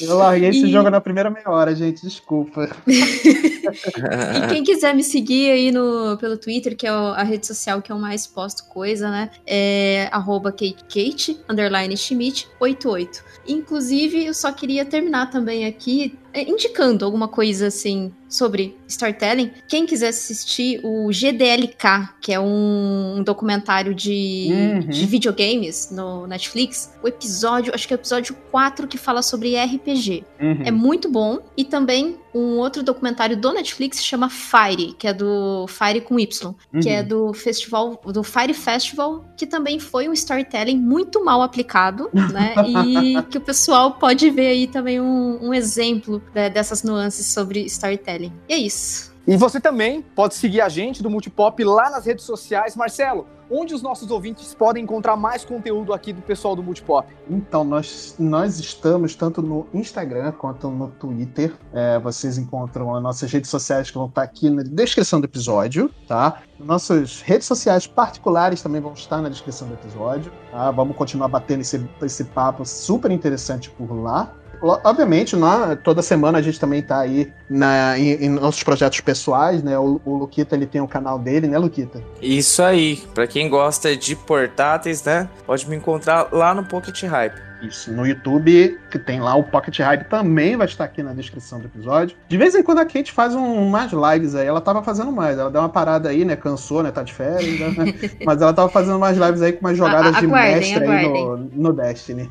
[0.00, 0.70] Eu larguei esse e...
[0.70, 2.68] jogo na primeira meia hora, gente, desculpa.
[2.86, 7.90] e quem quiser me seguir aí no, pelo Twitter, que é a rede social que
[7.90, 9.30] eu mais posto coisa, né?
[9.46, 13.22] É arroba KateKate, underline Schmidt, 88.
[13.48, 19.52] Inclusive, eu só queria terminar também aqui indicando alguma coisa assim sobre storytelling.
[19.68, 24.80] Quem quiser assistir o GDLK, que é um, documentário de, uhum.
[24.80, 29.56] de videogames no Netflix, o episódio, acho que é o episódio 4 que fala sobre
[29.56, 30.24] RPG.
[30.40, 30.62] Uhum.
[30.64, 31.38] É muito bom.
[31.56, 36.54] E também um outro documentário do Netflix chama Fire, que é do Fire com Y,
[36.72, 36.80] uhum.
[36.80, 37.08] que é uhum.
[37.08, 42.54] do festival, do Fire Festival, que também foi um storytelling muito mal aplicado, né?
[42.86, 47.60] E que o pessoal pode ver aí também um, um exemplo né, dessas nuances sobre
[47.64, 48.32] storytelling.
[48.48, 49.15] E é isso.
[49.26, 52.76] E você também pode seguir a gente do Multipop lá nas redes sociais.
[52.76, 57.12] Marcelo, onde os nossos ouvintes podem encontrar mais conteúdo aqui do pessoal do Multipop?
[57.28, 61.52] Então, nós, nós estamos tanto no Instagram quanto no Twitter.
[61.72, 65.90] É, vocês encontram as nossas redes sociais que vão estar aqui na descrição do episódio,
[66.06, 66.42] tá?
[66.60, 70.32] Nossas redes sociais particulares também vão estar na descrição do episódio.
[70.52, 70.70] Tá?
[70.70, 74.32] Vamos continuar batendo esse, esse papo super interessante por lá.
[74.60, 79.62] Obviamente, né, toda semana a gente também tá aí na, em, em nossos projetos pessoais,
[79.62, 79.78] né?
[79.78, 82.02] O, o, Luquita ele tem o canal dele, né, Luquita?
[82.20, 82.96] Isso aí.
[83.14, 85.28] Para quem gosta de portáteis, né?
[85.46, 87.46] Pode me encontrar lá no Pocket Hype.
[87.62, 91.58] Isso, no YouTube, que tem lá o Pocket Hype, também vai estar aqui na descrição
[91.58, 92.16] do episódio.
[92.28, 95.38] De vez em quando a Kate faz um, umas lives aí, ela tava fazendo mais,
[95.38, 97.94] ela deu uma parada aí, né, cansou, né, tá de férias, né?
[98.24, 101.06] mas ela tava fazendo umas lives aí com umas jogadas a, de mestre aguardem.
[101.06, 102.30] aí no, no Destiny.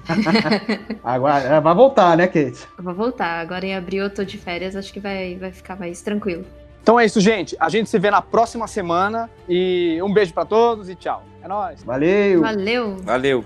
[1.04, 2.68] Agora, é, vai voltar, né, Kate?
[2.78, 6.02] Vai voltar, agora em abril eu tô de férias, acho que vai, vai ficar mais
[6.02, 6.46] tranquilo.
[6.82, 7.56] Então é isso, gente.
[7.60, 11.24] A gente se vê na próxima semana e um beijo para todos e tchau.
[11.42, 11.84] É nóis.
[11.84, 12.42] Valeu.
[12.42, 12.98] Valeu.
[12.98, 13.46] Valeu.